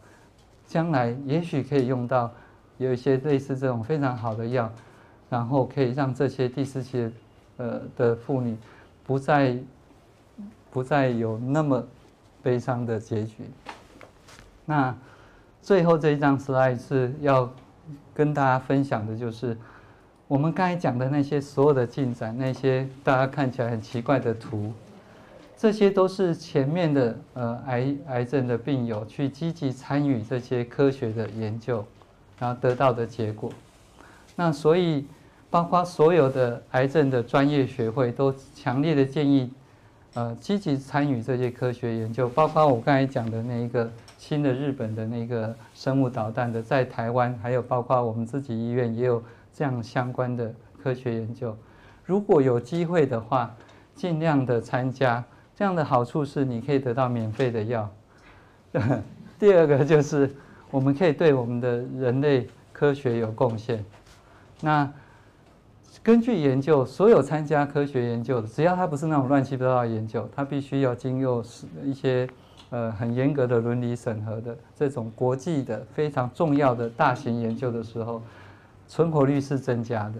[0.67, 2.31] 将来也许可以用到
[2.77, 4.71] 有一些类似这种非常好的药，
[5.29, 7.11] 然后可以让这些第四期
[7.57, 8.55] 呃的妇女
[9.05, 9.57] 不再
[10.69, 11.83] 不再有那么
[12.43, 13.43] 悲伤的结局。
[14.69, 14.95] 那
[15.63, 17.51] 最后这一张 slide 是要
[18.13, 19.57] 跟大家分享的就是，
[20.27, 24.71] 我们刚才讲的那些所有的进展，那些大家看起来很奇怪的图，
[25.57, 31.83] 这些都是前面的呃癌癌症的病友去积极参与这些科学的研究，
[32.37, 33.51] 然后得到的结果。
[34.35, 35.07] 那所以，
[35.49, 39.51] 包括所有的癌症的专业学会都强烈的建议，
[40.13, 43.91] 呃，积极参与这些科学研究，包括我刚才讲的那一个。
[44.19, 50.53] 新的日本的那个生物导弹的，在台湾还有包括我们自己医院也有这样相关的
[50.83, 51.55] 科学研究。
[52.03, 53.55] 如果有机会的话，
[53.95, 55.23] 尽量的参加。
[55.55, 57.89] 这样的好处是你可以得到免费的药。
[59.39, 60.29] 第二个就是
[60.69, 63.83] 我们可以对我们的人类科学有贡献。
[64.59, 64.91] 那
[66.03, 71.41] 根据研究，所有参加科学研究的，只要他不是那种乱七八糟的研究，他必须要经过
[71.85, 72.29] 一些。
[72.71, 78.21] 呃，很严格的伦理审核的这种国际的非常重要的大型研究的时候，
[78.87, 80.15] 存活率是增加的。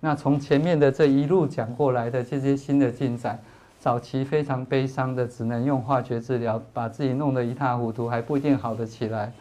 [0.00, 3.38] 那从前面的这一路讲过来的这些新的进展，
[3.78, 9.32] 早期非常悲伤的，只能用化学治疗把自己弄得一塌糊涂，还不一定好得起来。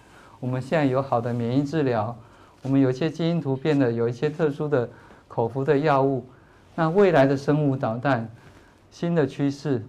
[0.41, 2.13] 我们现在有好的免疫治疗，
[2.61, 4.89] 我们有一些基因突变的，有一些特殊的
[5.29, 6.25] 口服的药物。
[6.75, 8.29] 那未来的生物导弹，
[8.91, 9.81] 新的趋势。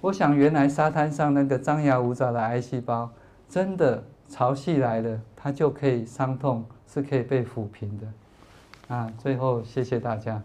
[0.00, 3.10] 我想，原来沙滩上那个张牙舞爪的癌细胞，
[3.48, 8.06] 真的潮汐来了，它就可以伤痛，是可以被抚平的。
[8.94, 10.40] 啊，最后谢谢大家。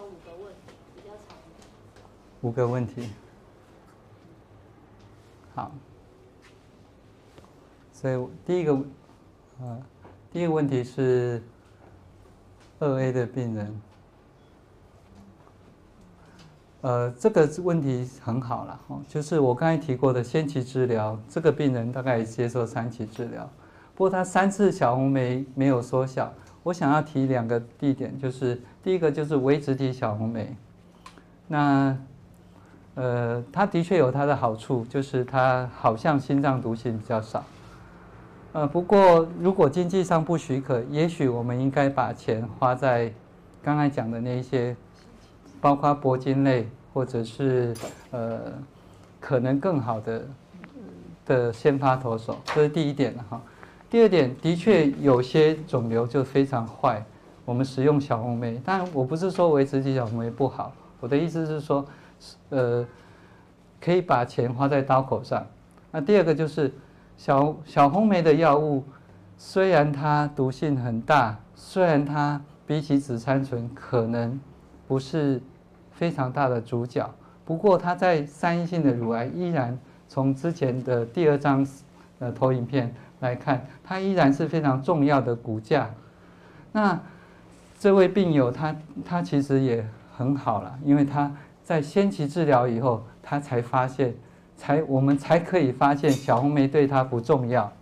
[0.00, 1.36] 五个问题，比较长。
[2.42, 3.10] 五个问题。
[5.52, 5.72] 好。
[7.92, 8.72] 所以第一个，
[9.60, 9.82] 呃，
[10.32, 11.42] 第一个问题是。
[12.80, 13.80] 二 A 的病人，
[16.80, 23.48] 呃，这个问题很好了，哦，就是我刚才提过的先期治疗，这个病人大概接受三期治疗，
[23.94, 26.32] 不过他三次小红莓没有缩小。
[26.62, 30.56] 我想要提两个地点，就是第一个就是微质体小红莓，
[31.48, 31.96] 那
[32.94, 37.44] 呃，它的确有它的好处，就是它好像心脏毒性比较少。
[38.52, 43.12] 呃，不过如果经济上不许可，也许我们应该把钱花在
[43.62, 44.74] 刚才讲的那一些，
[45.60, 47.72] 包括铂金类或者是
[48.10, 48.40] 呃
[49.20, 50.26] 可能更好的
[51.24, 53.40] 的先发投手，这是第一点哈。
[53.88, 57.00] 第二点，的确有些肿瘤就非常坏，
[57.44, 61.86] 我们使用小红莓，当然我不是说微质体小红莓不好，我的意思是说，
[62.48, 62.84] 呃，
[63.80, 65.46] 可以把钱花在刀口上。
[65.92, 66.72] 那第二个就是。
[67.20, 68.82] 小小红莓的药物，
[69.36, 74.40] 虽然它毒性很大，虽然它比起紫杉醇可能
[74.88, 75.38] 不是
[75.90, 77.12] 非常大的主角，
[77.44, 81.66] 不过它在三阴性的乳癌依然从之前的第二张
[82.20, 85.90] 呃投影片来看，它依然是非常重要的骨架。
[86.72, 86.98] 那
[87.78, 91.30] 这位病友他他其实也很好了，因为他
[91.62, 94.14] 在先期治疗以后，他才发现。
[94.60, 97.72] 才我们才可以发现小红梅对它不重要，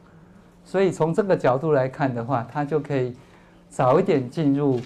[0.64, 3.16] 所以从这个角度来看的话，它就可以
[3.68, 4.80] 早一点进入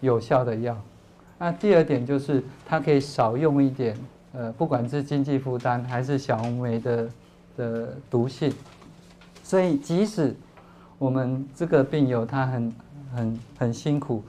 [0.00, 0.74] 有效的药。
[1.38, 3.94] 那第二点就是它可以少用一点，
[4.32, 7.08] 呃，不管是经济负担还是小红莓的
[7.58, 8.50] 的毒性。
[9.42, 10.34] 所以即使
[10.98, 12.72] 我们这个病友他很
[13.14, 14.24] 很很辛苦，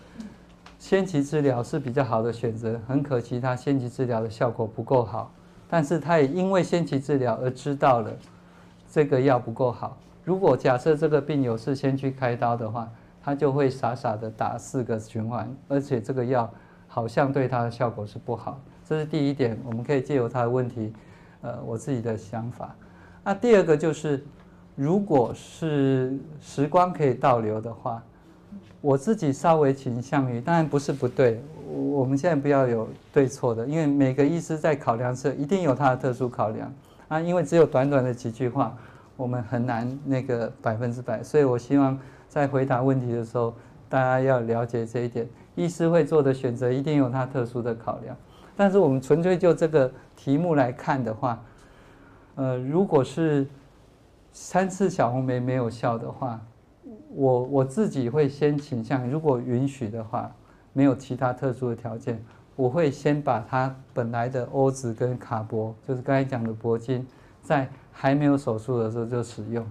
[0.78, 2.78] 先期治疗是比较好的选择。
[2.86, 5.32] 很可惜他先期治疗的效果不够好。
[5.74, 8.12] 但是他也因为先期治疗而知道了
[8.92, 9.98] 这个药不够好。
[10.24, 12.88] 如果假设这个病友是先去开刀的话，
[13.24, 16.48] 他就会傻傻的打四个循环，而且这个药
[16.88, 18.62] 好像对他的效果是不好。
[18.88, 20.94] 这是第一点，我们可以借由他的问题，
[21.42, 22.76] 呃，我自己的想法。
[23.24, 24.24] 那第二个就是，
[24.76, 28.00] 如果是时光可以倒流的话，
[28.80, 31.42] 我自己稍微倾向于，当然不是不对。
[31.72, 36.74] 我们现在不要有对错的，因为每个医师在考量时一定有他的特殊考量
[37.08, 37.20] 啊。
[37.20, 38.76] 因为只有短短的几句话，
[39.16, 41.24] 我们很难那个百分之百。
[41.24, 41.98] 所以我希望
[42.28, 43.54] 在回答问题的时候，
[43.88, 45.28] 大家要了解这一点。
[45.56, 48.16] 医师会做的选择一定有他特殊的考量。
[48.56, 51.42] 但是我们纯粹就这个题目来看的话，
[52.36, 53.48] 呃，如果是
[54.32, 56.42] 三次小红梅没有效的话，
[57.14, 60.30] 我我自己会先倾向，如果允许的话。
[60.74, 62.22] 没有其他特殊的条件，
[62.56, 67.08] 我会先把它本来的欧子跟卡铂，就是刚才讲的铂金，
[67.42, 69.66] 在还没有手术的时候就使用。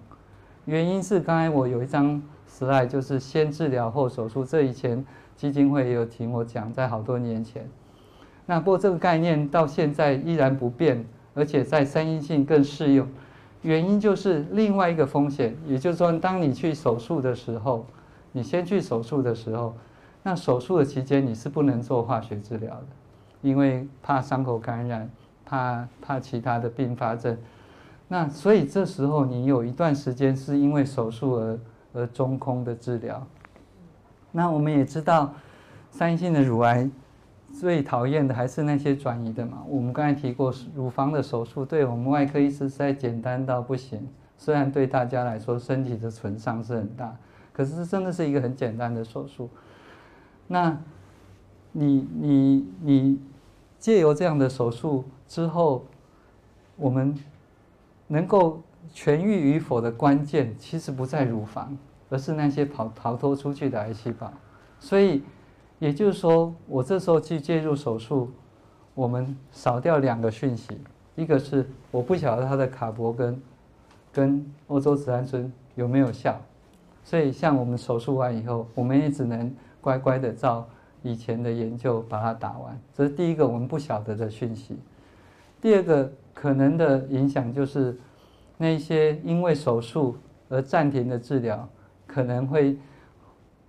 [0.65, 5.05] 原因是刚才我有一张 slide，就是先治疗后手术，这以前
[5.37, 7.69] 基金会也有听我讲，在好多年前。
[8.47, 13.09] 那不过这个概念到现在依然不变，而且在三阴性更适用。
[13.63, 17.87] 原因就是另外一个风险，也就是说，当你去手术的时候，
[18.33, 19.77] 你先去手术的时候，
[20.23, 22.87] 那手术的期间你是不能做化学治疗的，
[23.41, 25.11] 因为怕伤口感染，
[25.45, 27.37] 怕怕其他的并发症。
[28.09, 31.59] 那所以这时候你有一段时间是因为手术而
[31.95, 33.27] 而中空的治疗。
[34.31, 35.33] 那我们也知道，
[35.91, 36.91] 三性的乳癌。
[37.53, 39.63] 最讨厌的还是那些转移的嘛。
[39.69, 44.09] 我们刚才提过，乳房的手术对我们外科医师实在简单到不行。
[44.39, 47.15] 虽然对大家来说身体的损伤是很大，
[47.53, 49.51] 可是真的是一个很简单的手术。
[50.53, 50.79] 那
[51.73, 53.21] 你你你
[53.79, 55.85] 借由这样的手术之后，
[56.77, 57.19] 我们
[58.07, 58.63] 能够
[58.95, 61.77] 痊愈与否的关键，其实不在乳房，
[62.11, 64.33] 而是那些跑逃脱出去的癌细胞。
[64.79, 65.23] 所以。
[65.79, 68.31] 也就是说，我这时候去介入手术，
[68.95, 70.79] 我们少掉两个讯息，
[71.17, 73.43] 一个是我不晓得它的卡铂根
[74.13, 76.41] 跟欧洲紫杉醇有没有效，
[77.03, 80.67] 所以像我们手术完以后，我们也只能乖乖的照
[81.03, 82.81] 以前的研究把它打完。
[82.95, 84.79] 这是第一个我们不晓得的讯息。
[85.61, 87.95] 第二个可能的影响就是，
[88.57, 90.17] 那些因为手术
[90.49, 91.69] 而暂停的治疗，
[92.07, 92.79] 可能会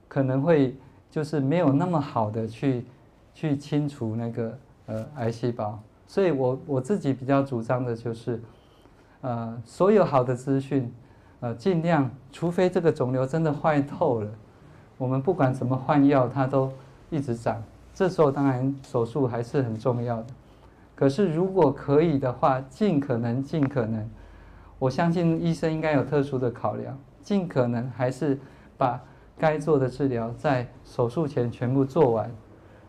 [0.07, 0.73] 可能会。
[1.13, 2.87] 就是没有那么好的去
[3.35, 4.57] 去清除那个
[4.87, 8.41] 呃癌细胞，所以我我自己比较主张的就是，
[9.21, 10.91] 呃，所有好的资讯，
[11.39, 14.31] 呃，尽量，除非这个肿瘤真的坏透了，
[15.03, 16.71] 我们不管怎么换药，它都
[17.09, 17.61] 一直长，
[17.93, 20.27] 这时候当然手术还是很重要的。
[20.95, 24.09] 可是如果可以的话，尽可能尽可能，
[24.79, 28.39] 我相信医生应该有特殊的考量，尽可能还是
[28.77, 28.97] 把。
[29.35, 32.31] 该做的治疗在手术前全部做完，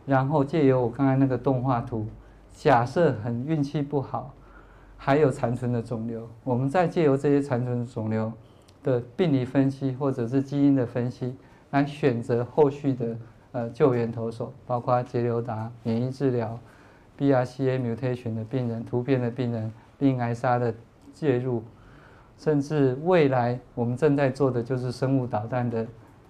[0.05, 2.07] 然后借由我刚才那个动画图，
[2.53, 4.33] 假设很运气不好，
[4.99, 8.31] 还有残存的肿瘤，我们再借由这些残存的肿瘤
[8.83, 11.35] 的病理分析或者是基因的分析，
[11.83, 13.17] 来选择后续的
[13.53, 16.59] 呃救援投手，包括节留达免疫治疗、
[17.19, 20.73] BRCA mutation 的病人、突变的病人、病癌杀的
[21.13, 21.63] 介入，
[22.39, 25.87] 甚至未来我们正在做的就是生物导弹的。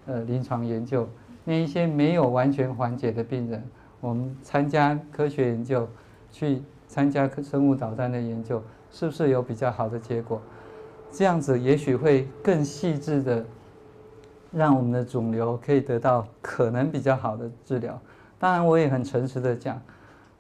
[0.07, 1.09] 呃，临床研究，
[1.45, 3.65] 那一些没有完全缓解的病人，
[4.03, 5.89] 我们参加科学研究，
[6.31, 10.43] 去参加生物导弹的研究，是不是有比较好的结果？
[11.11, 13.47] 这样子也许会更细致的，
[14.55, 18.01] 让我们的肿瘤可以得到可能比较好的治疗。
[18.39, 19.81] 当然，我也很诚实的讲，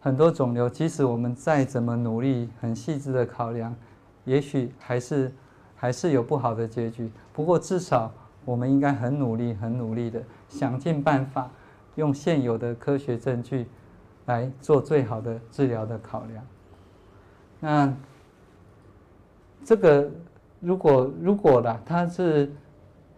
[0.00, 3.74] 很多肿瘤，即使我们再怎么努力，很细致的考量，
[4.24, 5.32] 也许还是
[5.74, 7.10] 还是有不好的结局。
[7.32, 8.12] 不过至少。
[8.46, 11.50] 我们应该很努力、很努力的想尽办法，
[11.94, 13.66] 用现有的科学证据
[14.26, 16.44] 来做最好的治疗的考量。
[17.58, 17.90] 那
[19.64, 20.10] 这个
[20.60, 22.52] 如果如果啦，它是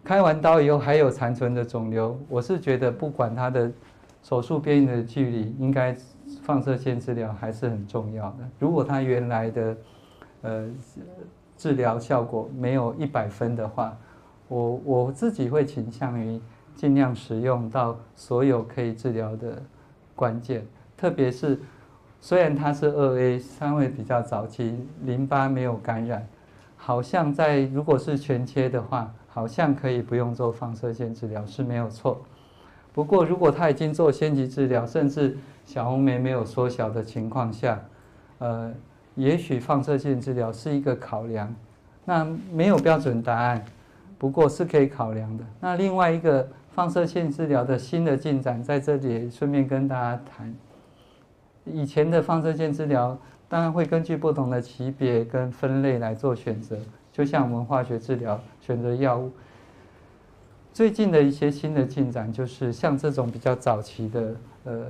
[0.07, 3.69] 开完刀以后还有残存的肿瘤，我是觉得不管他的
[4.23, 5.93] 手术边缘的距离，应该
[6.43, 8.37] 放射线治疗还是很重要的。
[8.57, 9.77] 如果他原来的
[10.43, 10.69] 呃
[11.57, 13.97] 治疗效果没有一百分的话，
[14.47, 16.39] 我我自己会倾向于
[16.73, 19.61] 尽量使用到所有可以治疗的
[20.15, 21.59] 关键，特别是
[22.21, 26.25] 虽然它是二 A，稍微比较早期，淋巴没有感染，
[26.77, 32.19] 好像在如果是全切的话，好像可以不用做放射线治疗是没有错。
[32.91, 37.79] 不过如果他已经做先期治疗，甚至小红梅没有缩小的情况下，
[38.39, 38.73] 呃，
[39.13, 41.53] 也许放射线治疗是一个考量。
[42.03, 43.63] 那没有标准答案。
[44.17, 45.43] 不过是可以考量的。
[45.59, 50.51] 那另外一个放射线治疗的新的进展，在这里顺便跟大家谈。
[51.63, 53.15] 以前的放射线治疗
[53.47, 56.75] 当然会根据不同的级别跟分类来做选择，
[57.17, 59.31] 就像我们化学治疗选择药物。
[60.71, 64.85] 最近的一些新的进展，就是像这种比较早期的呃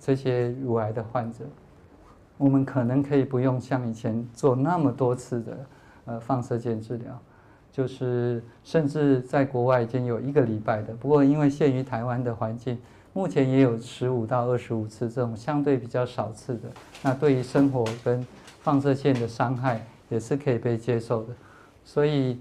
[0.00, 1.44] 这些乳癌的患者，
[2.38, 5.58] 我们可能可以不用像以前做那么多次的
[6.06, 7.20] 呃放射线治疗。
[7.70, 12.78] 就是甚至在国外已经有一个礼拜的，不过因为限于台湾的环境，
[13.12, 16.70] 目前也有十五到二十五次这种相对比较少次的。
[17.02, 18.26] 那对于生活跟
[18.62, 21.34] 放射线的伤害也是可以被接受的。
[21.86, 22.38] 所以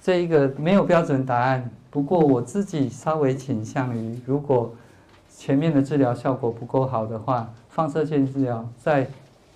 [0.00, 4.72] 这一个没有标准答案，不过我自己稍微倾向于，如果
[5.28, 9.06] 前面的治疗效果不够好的话，放射线治疗在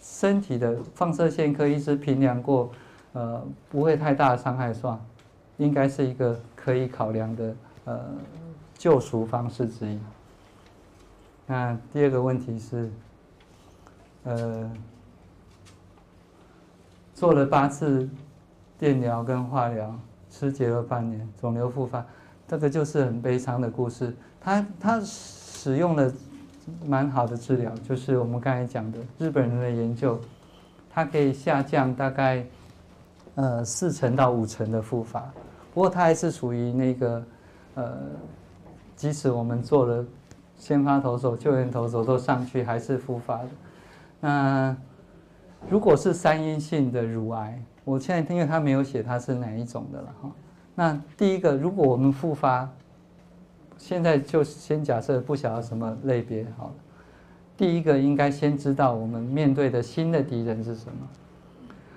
[0.02, 2.70] 身体的放射线科医师评量过。
[3.16, 3.40] 呃，
[3.70, 4.98] 不会太大的伤害算，
[5.56, 7.54] 应该是一个可以考量的
[7.84, 8.00] 呃
[8.76, 9.96] 救赎方式之一。
[11.46, 12.90] 那第二个问题是，
[14.24, 14.68] 呃，
[17.14, 18.08] 做了八次
[18.84, 22.04] 电疗跟化疗，吃结了半年，肿瘤复发，
[22.46, 24.14] 这个就是很悲伤的故事。
[24.38, 26.12] 他他使用了
[26.84, 30.20] 蛮好的治疗，就是我们刚才讲的日本人的研究，
[30.90, 32.44] 它可以下降大概
[33.36, 35.32] 呃四成到五成的复发，
[35.72, 37.24] 不过它还是属于那个
[37.76, 37.98] 呃，
[38.94, 40.04] 即使我们做了
[40.58, 43.48] 先发投手、救援投手都上去，还是复发的。
[44.20, 44.76] 那
[45.70, 50.30] 如果是三阴性的乳癌，我现在因为他没有写他是哪一种的了哈。
[50.74, 52.68] 那第一个，如果我们复发，
[53.76, 56.74] 现在就先假设不晓得什么类别好了。
[57.56, 61.08] 第一个应该先知道我们面对的新的敌人是什么。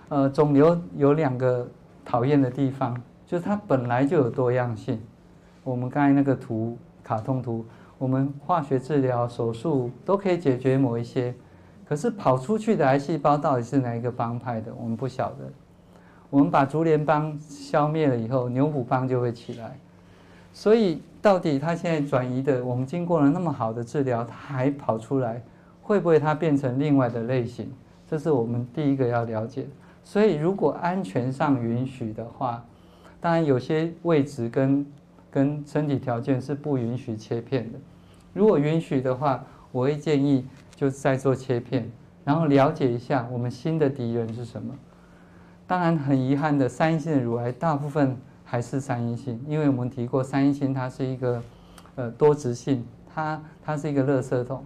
[0.09, 1.67] 呃，肿瘤有两个
[2.05, 5.01] 讨厌的地方，就是它本来就有多样性。
[5.63, 7.65] 我们刚才那个图，卡通图，
[7.97, 11.33] 我们化学治疗、手术都可以解决某一些，
[11.88, 15.51] 可是跑出去的癌细胞到底是哪一个帮派的，我们不晓得。
[16.30, 19.78] 我们把竹联帮消灭了以后，牛虎帮就会起来。
[20.51, 25.41] 所以，到底它现在转移的，我们经过了那么好的治疗，它还跑出来，
[25.82, 27.71] 会不会它变成另外的类型？
[28.07, 29.67] 这是我们第一个要了解。
[30.03, 32.63] 所以，如果安全上允许的话，
[33.21, 34.86] 当然有些位置跟
[35.30, 37.78] 跟身体条件是不允许切片的。
[38.34, 41.89] 如果允许的话，我会建议就再做切片，
[42.23, 44.73] 然后了解一下我们新的敌人是什么。
[45.68, 48.15] 当然，很遗憾的，三阴性的乳癌大部分
[48.45, 51.43] 还是三阴性，因为我们提过三阴性它是一个
[51.95, 54.63] 呃多质性，它它是一个垃圾桶。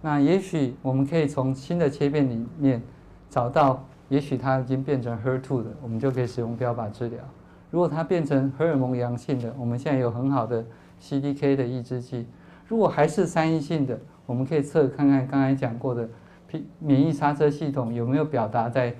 [0.00, 2.80] 那也许我们可以从新的切片里面
[3.28, 7.18] 找到，也许它已经变成 HER2 的，我们就可以使用标靶治疗。
[7.72, 10.64] 如果它变成荷尔蒙阳性的，我们现在有很好的
[11.02, 12.26] CDK 的抑制剂。
[12.68, 16.08] 如果还是三阴性的，我们可以测看看刚才讲过的
[16.78, 18.94] 免疫刹车系统有没有表达在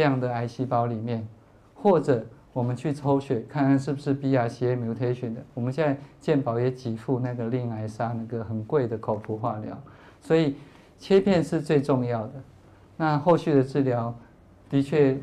[0.00, 1.28] 这样的癌细胞里面，
[1.74, 2.24] 或者。
[2.52, 5.40] 我们去抽血看看是不是 BRCA mutation 的。
[5.54, 9.80] 我们现在健保也给付那个令癌杀那个很贵的口服化疗，
[10.20, 10.56] 所以
[10.98, 12.32] 切片是最重要的。
[12.96, 14.12] 那后续的治疗
[14.68, 15.16] 的确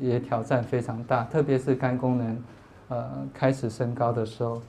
[0.00, 2.42] 也挑战非常大，特别是肝功能
[2.88, 4.60] 呃开始升高的时候，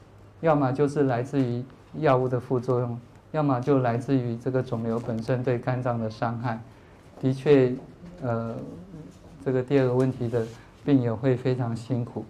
[0.42, 3.00] 要么就是来自于药物的副作用，
[3.32, 6.60] 要么就来自于这个肿瘤本身对肝脏的伤害。
[7.20, 7.74] 的确，
[8.22, 8.56] 呃，
[9.46, 10.46] 这个第二个问题的。
[10.84, 12.24] 病友会非常辛苦，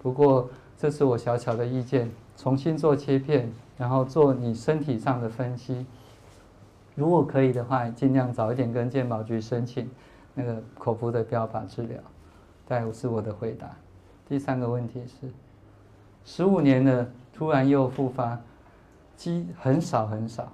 [0.00, 0.48] 不过
[0.78, 2.08] 这是我小小的意见。
[2.36, 5.84] 重新做切片，然后做你身体上的分析。
[6.94, 9.90] 如果可以的话，尽量早一点跟健保局申请
[10.34, 11.98] 那个口服的标靶治疗。
[12.64, 13.68] 再是我的回答。
[14.28, 15.28] 第三个问题是，
[16.24, 18.38] 十五年了，突然又复发，
[19.16, 20.52] 机很少很少。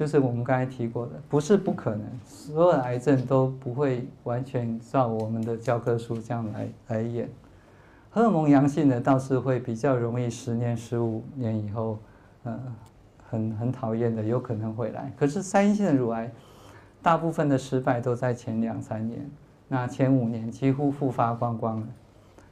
[0.00, 7.28] 就是我们刚才提过的，不是不可能，所有的癌症都不会完全照我们的教科书这样来来演。
[8.08, 11.98] 荷尔蒙阳性的倒是会比较容易，十年、十五年以后，
[12.44, 12.58] 呃，
[13.28, 15.12] 很很讨厌的有可能会来。
[15.18, 16.32] 可是三阴性的乳癌，
[17.02, 19.30] 大部分的失败都在前两三年，
[19.68, 21.86] 那前五年几乎复发光光了。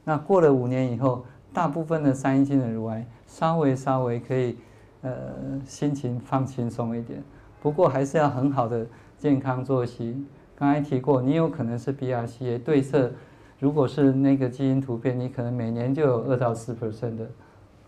[0.03, 4.55] 那过了五年以后，大部分的三阴性的乳癌稍微稍微可以，
[5.01, 5.33] 呃，
[5.65, 7.23] 心情放轻松一点。
[7.61, 8.85] 不过还是要很好的
[9.17, 10.25] 健康作息。
[10.55, 13.11] 刚才提过，你有可能是 BRCA 对策，
[13.59, 17.29] 如果是那个基因突变，你可能每年就有二到四 percent 的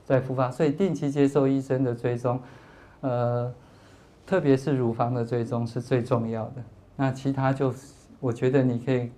[0.06, 2.40] 在复发，所以定期接受医生的追踪，
[3.02, 3.54] 呃，
[4.26, 6.64] 特别是乳房的追踪是最重要的。
[6.96, 7.74] 那其他就，
[8.20, 9.12] 我觉得你可以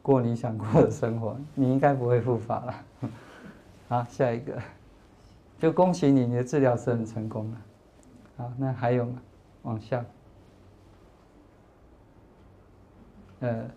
[0.00, 2.74] 过你想过的生活，你应该不会复发了。
[3.88, 4.56] 好，下一个，
[5.58, 7.56] 就恭喜你，你的治疗是很成功的。
[8.38, 9.20] 好，那还有吗？
[9.66, 10.04] 往下，
[13.40, 13.68] 呃，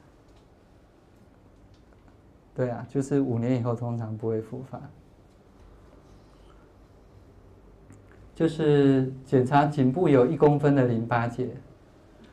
[2.54, 4.80] 对啊，就是五年以后通常不会复发。
[8.36, 11.50] 就是检查颈部有一公分的淋巴结，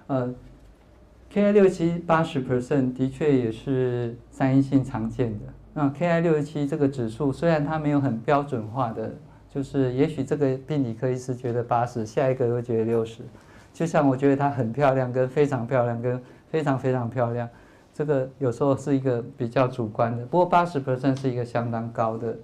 [0.06, 0.34] 呃
[1.32, 5.46] ，Ki 六七八十 percent 的确也是三阴性常见的。
[5.72, 9.14] 那 Ki 六七这个指数虽然它没有很标准化的，
[9.48, 13.22] 就是也许这个病理科医师觉得八十，下一个又觉得六十。
[13.77, 17.47] 就像我觉得她很漂亮，跟非常漂亮，跟非常非常漂亮，
[17.93, 20.24] 这个有时候是一个比较主观的。
[20.24, 22.36] 不过八十 percent 是一个相当高的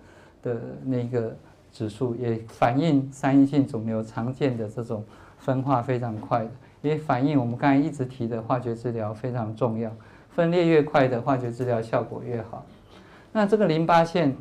[0.42, 1.34] 的那个
[1.72, 5.02] 指数，也反映三阴性肿瘤常见的这种
[5.38, 6.50] 分化非常快的，
[6.82, 9.90] 也反映我们刚才一直提的化学治疗非常重要，
[10.28, 12.66] 分裂越快的化学治疗效果越好。
[13.32, 14.36] 那这个淋巴腺。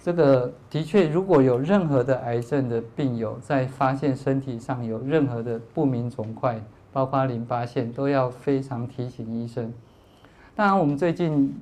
[0.00, 6.62] 这个的确，如果有任何的癌症的病友在发现身体上有任何的不明肿块，
[6.92, 9.72] 包括淋巴腺，都要非常提醒医生。
[10.54, 11.60] 当然，我们最近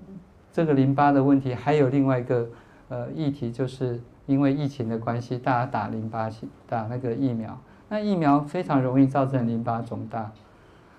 [0.53, 2.47] 这个淋巴的问题，还有另外一个
[2.89, 6.31] 呃议题，就是因为疫情的关系，大家打淋巴
[6.69, 7.59] 打那个疫苗，
[7.89, 10.31] 那疫苗非常容易造成淋巴肿大。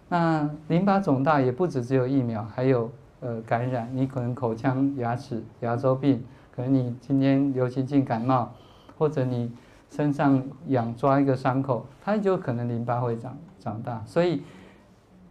[0.09, 6.23] 那淋巴肿大也不只只有疫苗，还有呃感染，你可能口腔、牙齿、牙周病，
[6.57, 8.51] 可能你今天流行性感冒，
[8.97, 9.49] 或者你
[9.89, 14.41] 身上痒抓一个伤口，它就可能淋巴会长长大，所以。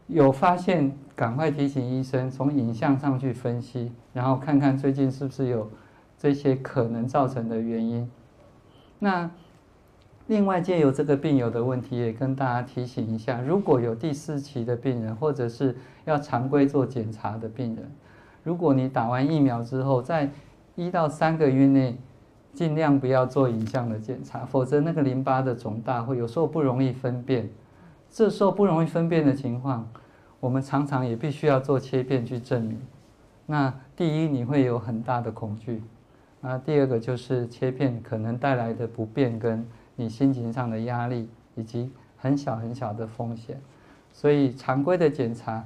[0.08, 5.68] 有发现，赶快提醒医生，从影像上去分析，然后看看最近是不是有
[6.16, 8.08] 这些可能造成的原因。
[9.00, 9.28] 那
[10.28, 17.90] 另外，借由这个病友的问题，也跟大家提醒一下：如果有第四期的病人，或者是要常规做检查的病人，
[18.44, 20.30] 如果你打完疫苗之后，在
[20.76, 21.96] 一到三个月内，
[22.52, 27.50] 尽量不要做影像的检查，否则那个淋巴的肿大会有时候不容易分辨。
[28.10, 29.88] 这时候不容易分辨的情况，
[30.38, 32.80] 我们常常也必须要做切片去证明。
[33.46, 35.80] 那第一，你会有很大的恐惧；
[36.40, 39.66] 那第二个就是切片可能带来的不便，跟
[39.96, 43.60] 你心情上的压力，以及很小很小的风险。
[44.12, 45.64] 所以常规的检查，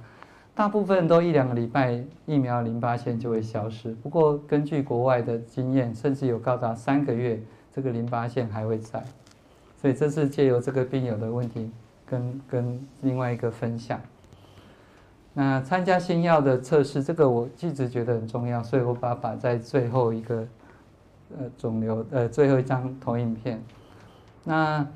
[0.60, 3.92] 大部分都一两个礼拜，疫苗淋巴腺就会消失。
[4.02, 7.40] 不过根据国外的经验，甚至有高达三个月，
[7.72, 9.02] 这个淋巴腺还会在。
[9.80, 11.70] 所以这是借由这个病友的问题。
[12.04, 13.98] 跟跟另外一个分享，
[15.32, 20.46] 那参加新药的测试，这个我一直觉得很重要，所以我把它摆在最后一个，
[21.38, 23.58] 呃，肿瘤呃最后一张投影片。
[24.44, 24.86] 那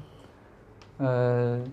[0.99, 1.65] 呃，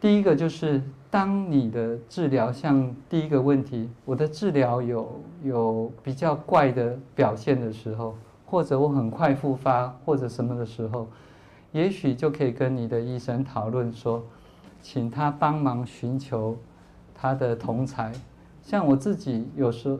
[0.00, 8.14] 第一个就是当你的治疗像第一个问题，我的治疗有有比较怪的表现的时候，
[8.44, 11.06] 或者我很快复发或者什么的时候，
[11.72, 14.22] 也许就可以跟你的医生讨论说。
[14.82, 16.56] 请他帮忙寻求
[17.12, 18.12] 他的同才，
[18.62, 19.98] 像我自己有时，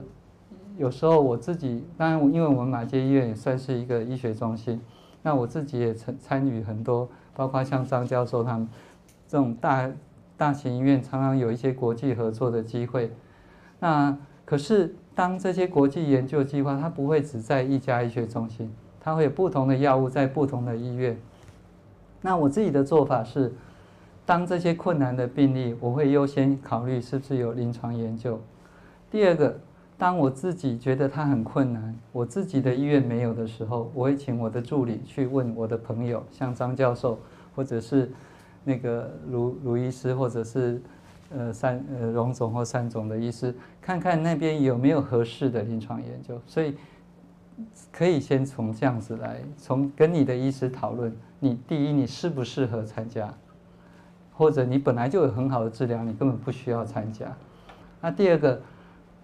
[0.79, 4.81] 有时候我自己，当然，因为我们马偕医院也算是一个医学中心，
[5.23, 8.69] 那我自己也参参与很多，包括像张教授他们
[9.27, 9.91] 这种大
[10.37, 13.11] 大型医院，常常有一些国际合作的机会。
[13.81, 21.17] 那可是当这些国际研究计划，它不会只在一家医学中心，它会有不同的药物在不同的医院。
[22.23, 23.53] 那我自己的做法是。
[24.29, 28.41] 当这些困难的病例，我会优先考虑是不是有临床研究。
[29.09, 29.57] 第二个，
[29.97, 37.17] 当我自己觉得它很困难，我自己的医院没有的时候，我会请我的助理去问我的朋友，像张教授，
[37.55, 38.11] 或者是
[38.67, 40.83] 那个卢卢医师，或者是
[41.31, 46.39] 呃三呃荣总或三总的医师，看看那边有没有合适的临床研究。
[46.47, 46.75] 所以
[47.93, 53.33] 可以先从这样子来，从跟你的医师讨论，你第一你适不适合参加。
[54.39, 57.35] 或者你本来就有很好的治疗，你根本不需要参加。
[58.03, 58.61] 那第二个，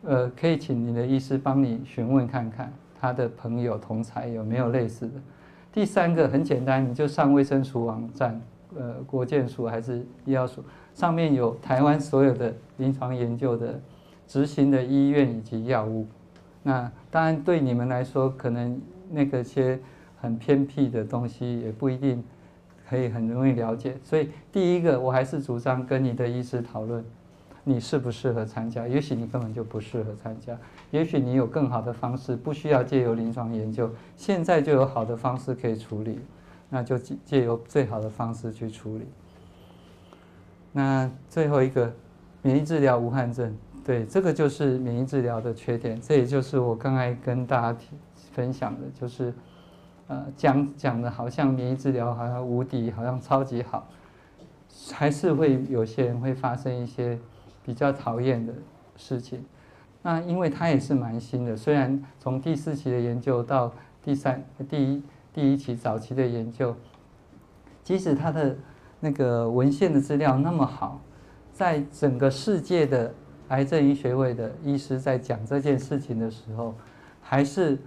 [0.04, 5.12] 呃，可以请你的医师帮你询问看看他的朋友同侪有没有类似的。
[5.70, 8.40] 第三个很简单，你就上卫生署网站，
[8.76, 13.80] 呃，国健署还是医药署，上面有台湾所有的临床研究的
[14.26, 16.06] 执行的医院以及药物。
[16.62, 18.80] 那当然对你们来说，可能
[19.10, 19.78] 那个些
[20.20, 22.22] 很偏僻的东西也不一定。
[22.88, 27.02] 可以很容易了解，所以第一个我还是主张跟你的医师讨论，
[27.64, 28.86] 你适不适合参加？
[28.86, 30.54] 也许你根本就不适合参加，
[30.90, 36.18] 也许你有更好的方式，不需要借由临床研究，现在就有好的方式可以处理，
[36.72, 39.04] 那就借由最好的方式去处理。
[40.72, 41.92] 那最后一个，
[42.40, 43.54] 免疫治疗无汗症，
[43.84, 47.90] 对，这个就是免疫治疗的缺点，这也就是我刚才跟大家提
[48.32, 49.32] 分享的，就是。
[50.08, 53.88] 呃，讲讲的好像免疫治疗好像无敌，好像超级好，
[54.92, 57.18] 还是会有些人会发生一些
[57.64, 58.52] 比较讨厌的
[58.96, 59.42] 事情。
[60.02, 63.72] 那因为它也是蛮新的，虽然从第四期的研究到
[64.02, 65.02] 第三、第一、
[65.32, 66.74] 第一期早期的研究，
[67.82, 68.56] 即使它的
[69.00, 71.00] 那个文献的资料那么好，
[71.52, 73.14] 在整个世界的
[73.48, 76.74] 癌症医学会的医师在讲这件事情的时候，
[77.20, 77.78] 还是。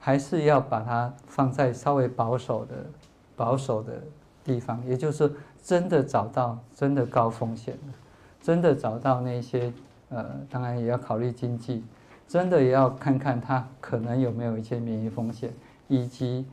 [0.00, 2.86] 还是要把它放在稍微保守的、
[3.34, 4.00] 保守的
[4.44, 7.92] 地方，也就是真的找到真的高风险的，
[8.40, 9.72] 真的找到那些
[10.08, 11.84] 呃，当然也要考虑经济，
[12.28, 15.52] 真的也要看看它可能有没有一些免疫风险，
[15.88, 16.46] 以及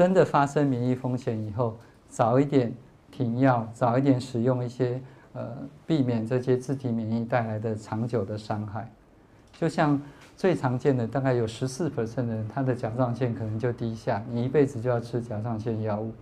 [0.00, 1.76] 真的发生免疫风险以后，
[2.08, 2.72] 早一点
[3.10, 4.98] 停药，早一点使用一些
[5.34, 5.54] 呃，
[5.86, 8.90] 避免这些自体免疫带来的长久的伤害，
[9.52, 10.00] 就像。
[10.38, 16.14] 最常见的大概有十四 percent 的人，他的甲状腺可能就低下，你一辈子就要吃甲状腺药物。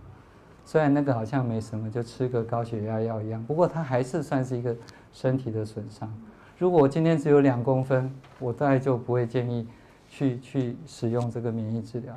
[0.65, 4.75] 虽然那个好像没什么，就吃个高血压药一样，不过它还是算是一个
[5.13, 6.13] 身体的损伤。
[6.57, 9.65] 如果我今天只有两公分，我大概就不会建议
[10.09, 12.13] 去去使用这个免疫治疗。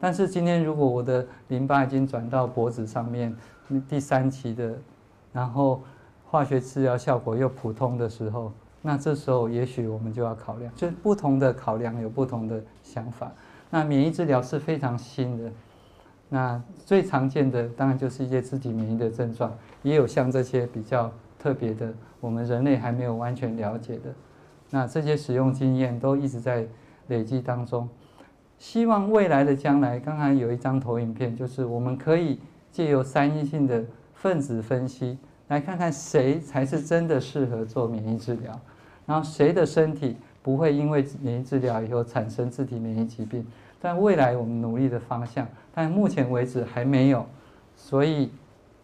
[0.00, 3.36] 但是今天如果我的淋巴已经转到脖子上面，
[3.86, 4.74] 第三期的，
[5.32, 5.82] 然后
[6.26, 8.50] 化学治疗效果又普通的时候，
[8.80, 13.30] 那这时候也许我们就要考量，就不同的考量有不同的想法。
[13.68, 15.52] 那免疫治疗是非常新的，
[16.30, 19.52] 那最常见的当然就是一些自体免疫的症状，
[19.82, 24.12] 也有像这些比较特别的，我们人类还没有完全了解的。
[24.70, 26.66] 那这些使用经验都一直在
[27.08, 27.86] 累积当中。
[28.60, 32.38] 希望未来的将来，刚才有一张投影片，就是我们可以
[32.70, 33.82] 借由三阴性的
[34.12, 35.18] 分子分析，
[35.48, 38.60] 来看看谁才是真的适合做免疫治疗，
[39.06, 43.44] 然后谁的身体不会因为免疫治疗以后产生自体免疫疾病。
[43.80, 47.24] 但未来我们努力的方向，但目前为止还没有，
[47.74, 48.30] 所以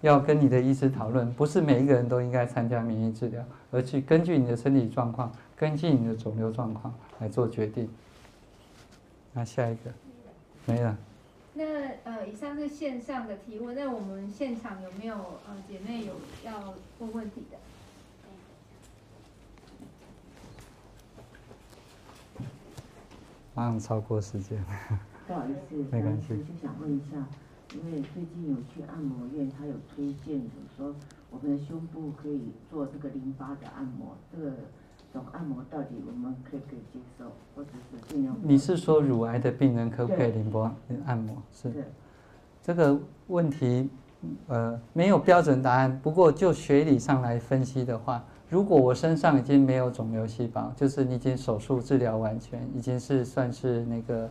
[0.01, 7.87] 要跟你的医师讨论，不是每一个人都应该参加免疫治疗，而去根据你的身体状况，根据你的肿瘤状况来做决定。
[9.39, 9.93] 那下一个，
[10.65, 10.97] 没了。
[11.53, 11.63] 那
[12.05, 13.77] 呃，以上是线上的提问。
[13.77, 15.15] 那我们现场有没有
[15.47, 17.59] 呃姐妹有要问问题的？
[23.55, 24.59] 马上超过时间。
[25.27, 26.29] 不好意思，没关系。
[26.29, 27.29] 就想问一下，
[27.75, 30.97] 因为最近有去按摩院，他有推荐，就是说
[31.29, 34.57] 我们的胸部可以做这个淋巴的按摩，这个。
[35.33, 37.25] 按摩到底我们可以可以接受，
[37.55, 38.37] 或者是尽量？
[38.43, 40.75] 你是说乳癌的病人可不可以淋巴
[41.07, 41.37] 按摩？
[41.53, 41.73] 是。
[42.63, 42.99] 这个
[43.29, 43.89] 问题，
[44.49, 46.01] 呃，没有标准答案。
[46.03, 54.31] 不过就学理上来分析的话，如果我身上已经没有肿瘤细胞，就是你已经手术治疗完全，已经是算是那个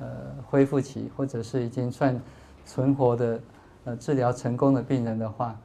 [0.00, 0.06] 呃
[0.46, 2.20] 恢复期，或者是已经算
[2.64, 3.40] 存活的
[3.84, 5.56] 呃治疗成功的病人的话，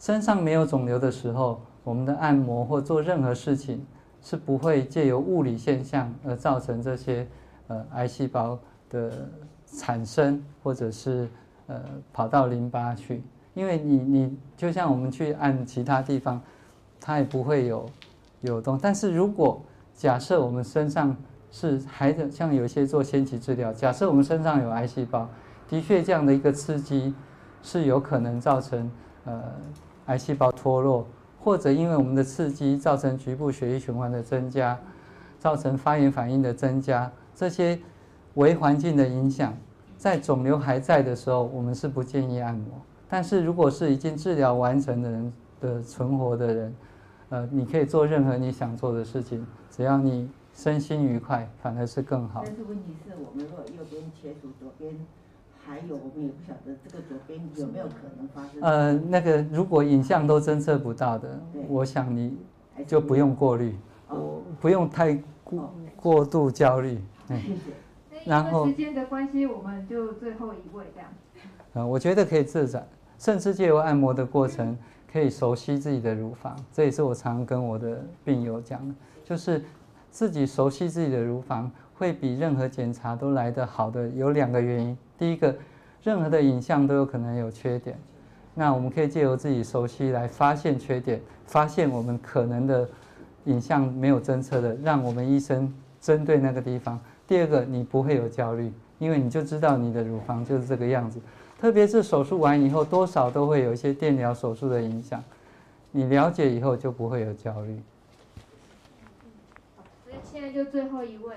[0.00, 3.84] 身上没有肿瘤的时候，我们的按摩或做任何事情。
[4.26, 7.24] 是不会借由物理现象而造成这些
[7.68, 8.58] 呃癌细胞
[8.90, 9.12] 的
[9.66, 11.28] 产生，或者是
[11.68, 11.80] 呃
[12.12, 13.22] 跑到淋巴去，
[13.54, 16.42] 因为你你就像我们去按其他地方，
[17.00, 17.88] 它也不会有
[18.40, 18.76] 有动。
[18.76, 19.62] 但是如果
[19.94, 21.16] 假设我们身上
[21.52, 25.28] 是还像有些做先期治疗，假设我们身上有癌细胞，
[25.68, 27.14] 的确这样的一个刺激
[27.62, 28.90] 是有可能造成
[29.24, 29.40] 呃
[30.06, 31.06] 癌细胞脱落。
[31.46, 34.76] 或者因为我们的刺激造成局部血液循环的增加，
[35.38, 37.78] 造成发炎反应的增加，这些
[38.34, 39.56] 微环境的影响，
[39.96, 42.82] 在肿瘤还在的时候，我们是不建议按摩。
[43.08, 46.74] 但是如果是已经治疗完成的人的存活的人，
[47.28, 52.42] 呃，你可以做任何你想做的事情，只要你身心愉快，反而是更好。
[52.44, 54.96] 但是问题是我们如果右边切除左边。
[55.66, 58.62] 还有，我们也不晓得这个左边有没有可能发生。
[58.62, 62.36] 呃，那个如果影像都侦测不到的，我想你
[62.86, 63.74] 就不用过滤，
[64.08, 67.00] 我不用太过过度焦虑。
[67.26, 67.58] 谢谢。
[68.24, 71.08] 然后时间的关系，我们就最后一位这样。
[71.72, 72.86] 呃，我觉得可以自然，
[73.18, 74.78] 甚至借由按摩的过程，
[75.12, 76.56] 可以熟悉自己的乳房。
[76.72, 78.94] 这也是我常跟我的病友讲的，
[79.24, 79.64] 就是
[80.12, 84.08] 自己熟悉自己的乳房，会比任何检查都来得好的。
[84.10, 84.96] 有两个原因。
[85.18, 85.54] 第一个，
[86.02, 87.98] 任何的影像都有可能有缺点，
[88.54, 92.88] 那我们可以借由自己熟悉来发现缺点，发现我们可能的
[93.44, 97.00] 影像没有侦测的，让我们医生针对那个地方。
[97.26, 101.20] 第二个，你不会有焦虑，因为你就知道你的乳房就是这个样子。
[101.58, 105.24] 特别是手术完以后，多少都会有一些电疗手术的影响，
[105.90, 107.80] 你了解以后就不会有焦虑。
[109.76, 111.36] 好，所以现在就最后一位。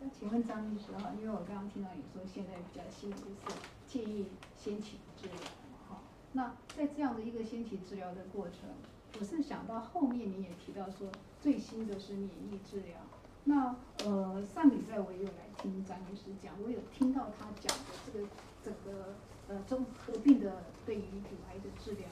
[0.00, 3.56] 那请问张律师哈，因为我刚刚听到你说现在比较新的就是
[3.88, 4.26] 建议
[4.56, 6.00] 先期治疗嘛哈，
[6.32, 8.70] 那在这样的一个先期治疗的过程，
[9.18, 11.08] 我是想到后面你也提到说
[11.40, 12.96] 最新的是免疫治疗，
[13.44, 18.26] 那呃上礼拜我也有来听张律师讲，我有听到他讲的这个
[18.62, 19.16] 整个
[19.48, 22.06] 呃综合并的对于乳癌的治疗，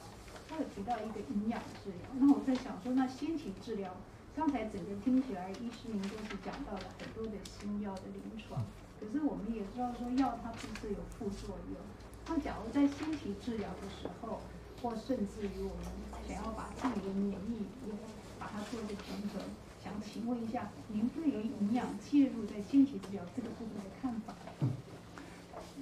[0.49, 3.95] 他有提到一个营养治疗，那我在想说那先期治疗。
[4.37, 8.63] 刚才整个听起来，医师您都是讲到了很多的新药的临床，
[8.99, 11.81] 可是我们也知道说药它是不是有副作用。
[12.29, 14.39] 那假如在先期治疗的时候，
[14.79, 15.85] 或甚至于我们
[16.27, 17.93] 想要把自己的免疫也
[18.39, 19.41] 把它做一个平衡，
[19.83, 24.35] 想请问一下，您对于营养介入在先期治疗这个部分的看法？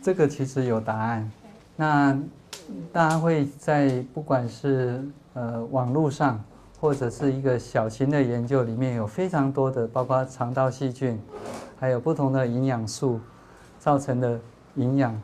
[0.02, 1.30] 这个其实有答案。
[1.76, 2.18] 那
[2.94, 6.42] 大家会在不管是呃网络上。
[6.86, 11.20] 或者是一个小型的研究，里面有非常多的，包括肠道细菌，
[11.80, 13.20] 还有不同的营养素
[13.80, 14.40] 造成的
[14.76, 15.20] 营养。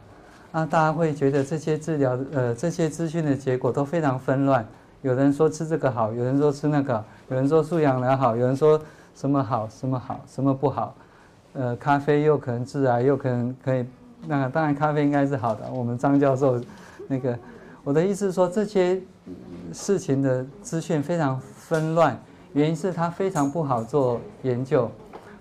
[0.52, 4.68] 那大家会觉得这些治疗，呃，这些资讯的结果都非常纷乱。
[5.04, 8.82] 有人说吃这个好，有人说吃那个，有人说素养良好，有人说
[9.14, 10.96] 什么好，什么好，什么不好。
[11.54, 13.86] 呃，咖啡又可能致癌，又可能可以。
[14.26, 15.70] 那当然，咖啡应该是好的。
[15.72, 16.60] 我们张教授，
[17.08, 17.38] 那个
[17.84, 19.00] 我的意思是说，这些
[19.72, 21.40] 事情的资讯非常
[21.72, 22.20] 纷乱，
[22.52, 24.92] 原因是它非常不好做研究。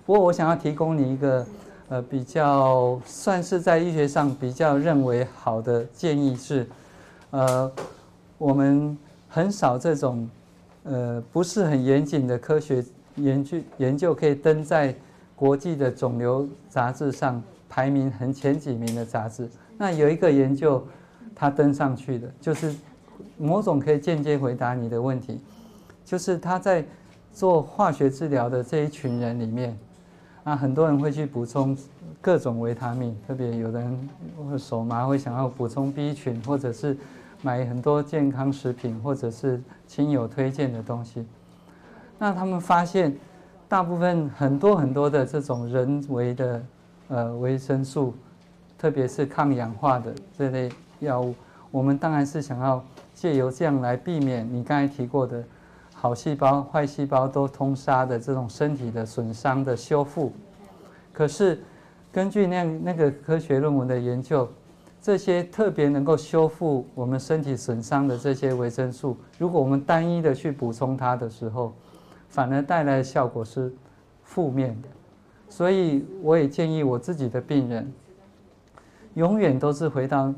[0.05, 1.45] 不过，我想要提供你一个
[1.89, 6.65] 呃比较算是在医学上比较认为好的建议是，
[7.31, 7.69] 呃，
[8.37, 8.97] 我们
[9.27, 10.29] 很少这种
[10.83, 12.81] 呃不是很严谨的科学
[13.17, 14.95] 研究研究可以登在。
[15.33, 20.85] 国际的肿瘤杂志上排名很前几名的杂志，那有一个研究，
[21.33, 22.75] 它登上去的，就是
[23.39, 25.41] 某种可以间接回答你的问题，
[26.11, 26.83] 就是他在
[27.31, 29.77] 做化学治疗的这一群人里面，
[30.43, 31.77] 啊，很多人会去补充
[32.19, 34.09] 各种维他命，特别有的人
[34.59, 36.97] 手麻会想要补充 B 群，或者是
[37.41, 41.25] 买很多健康食品，或者是亲友推荐的东西，
[42.19, 43.15] 那他们发现。
[43.69, 46.61] 大部分很多很多的这种人为的
[47.07, 48.13] 呃维生素，
[48.77, 50.69] 特别是抗氧化的这类
[50.99, 51.33] 药物，
[51.71, 52.83] 我们当然是想要
[53.15, 55.41] 借由这样来避免你刚才提过的
[56.01, 60.33] 好细胞、坏细胞都通杀的这种身体的损伤的修复。
[61.13, 61.61] 可是
[62.11, 64.49] 根据那那个科学论文的研究，
[64.99, 71.71] 这些特别能够修复我们身体损伤的这些维生素，如果我们单一的去补充它的时候，
[72.29, 73.71] 反而带来的效果是
[74.23, 74.87] 负面的，
[75.49, 77.93] 所以我也建议我自己的病人，
[79.13, 80.33] 永远都是回到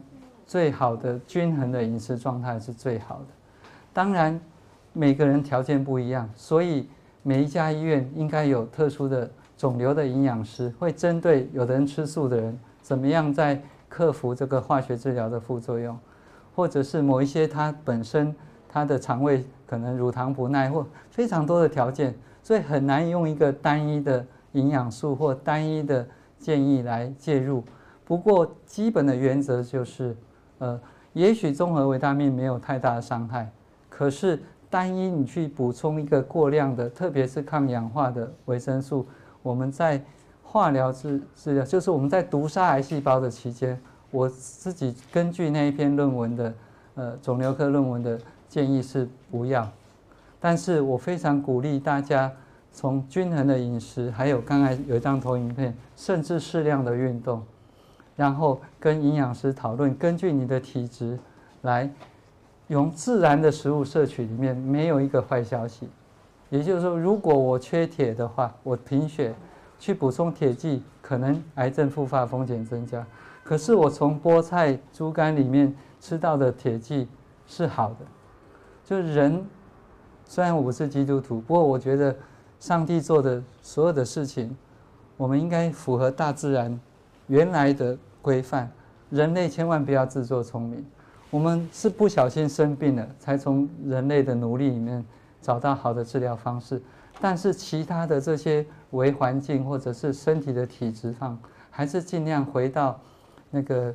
[0.46, 3.28] 最好的均衡的饮食状态是最好的。
[3.94, 4.38] 当然，
[4.94, 6.88] 每个人条件不一样，所以
[7.22, 16.00] 每一家医院应该有特殊的肿瘤的营养师，会针对有的人吃素的人，怎么样在克服这个化学治疗的副作用，
[16.56, 18.34] 或者是某一些他本身
[18.70, 19.44] 他的肠胃。
[19.66, 22.14] 可能乳糖不耐或非常多的条件，
[22.44, 26.08] 所以很难用一个单一的营养素或单一的
[26.38, 27.64] 建议来介入。
[28.06, 30.16] 不过基本的原则就是，
[30.60, 30.80] 呃，
[31.14, 33.52] 也许综合维他命没有太大的伤害，
[33.90, 34.40] 可是
[34.74, 39.06] 单一你去补充一个过量的，特别是抗氧化的维生素，
[39.44, 40.02] 我们在
[40.42, 43.80] 化疗治治疗，就是我们在毒杀癌细胞的期间，
[44.10, 46.54] 我自己根据那一篇论文的，
[46.96, 48.20] 呃，肿瘤科论文的。
[48.50, 49.68] 建议是不要，
[50.40, 52.32] 但是我非常鼓励大家
[52.72, 57.42] 从均衡的饮食，还有刚才有一张投影片，甚至适量的运动，
[58.16, 61.18] 然后跟营养师讨论，根据你的体质
[61.64, 61.90] 来
[62.74, 65.88] 用自然的食物摄取，里面没有一个坏消息。
[66.50, 69.34] 也就是说，如果我缺铁的话，我贫血
[69.78, 73.06] 去补充铁剂，可能癌症复发风险增加。
[73.44, 77.08] 可是我从菠菜、猪肝里面吃到的铁剂
[77.46, 77.98] 是好的。
[78.84, 79.46] 就是人，
[80.26, 82.16] 虽然我不是基督徒，不过我觉得
[82.60, 84.56] 上帝做的所有的事情，
[85.16, 86.80] 我们应该符合大自然
[87.28, 88.72] 原来的规范。
[89.10, 90.84] 人类千万不要自作聪明，
[91.34, 95.04] 我们是不小心生病了，才从人类的努力里面
[95.42, 96.80] 找到好的治疗方式。
[97.20, 101.36] 但是其他的这些微环境或者是身体的体质上，
[101.72, 103.00] 还是尽量回到
[103.50, 103.92] 那个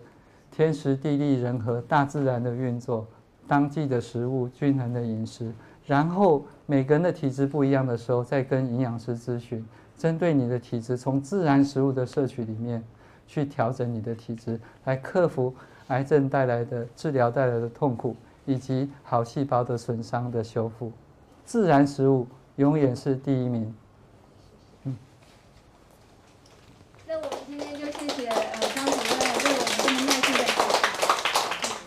[0.50, 3.06] 天时地利人和大自然的运作。
[3.46, 5.52] 当季的食物，均衡的饮食，
[5.86, 9.64] 然后每个人的体质不一样的时候，再跟营养师咨询，
[9.96, 12.82] 针对你的体质，从自然食物的摄取里面
[13.28, 15.54] 去调整你的体质，来克服
[15.88, 18.16] 癌症带来的治疗带来的痛苦，
[18.46, 20.92] 以及好细胞的损伤的修复。
[21.44, 23.74] 自然食物永远是第一名。
[24.84, 24.96] 嗯。
[27.06, 30.48] 那我们今天就谢谢呃张主任为我们这么耐心的解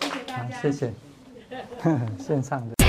[0.00, 0.60] 谢谢大家。
[0.60, 0.92] 谢谢。
[2.18, 2.74] 线上的。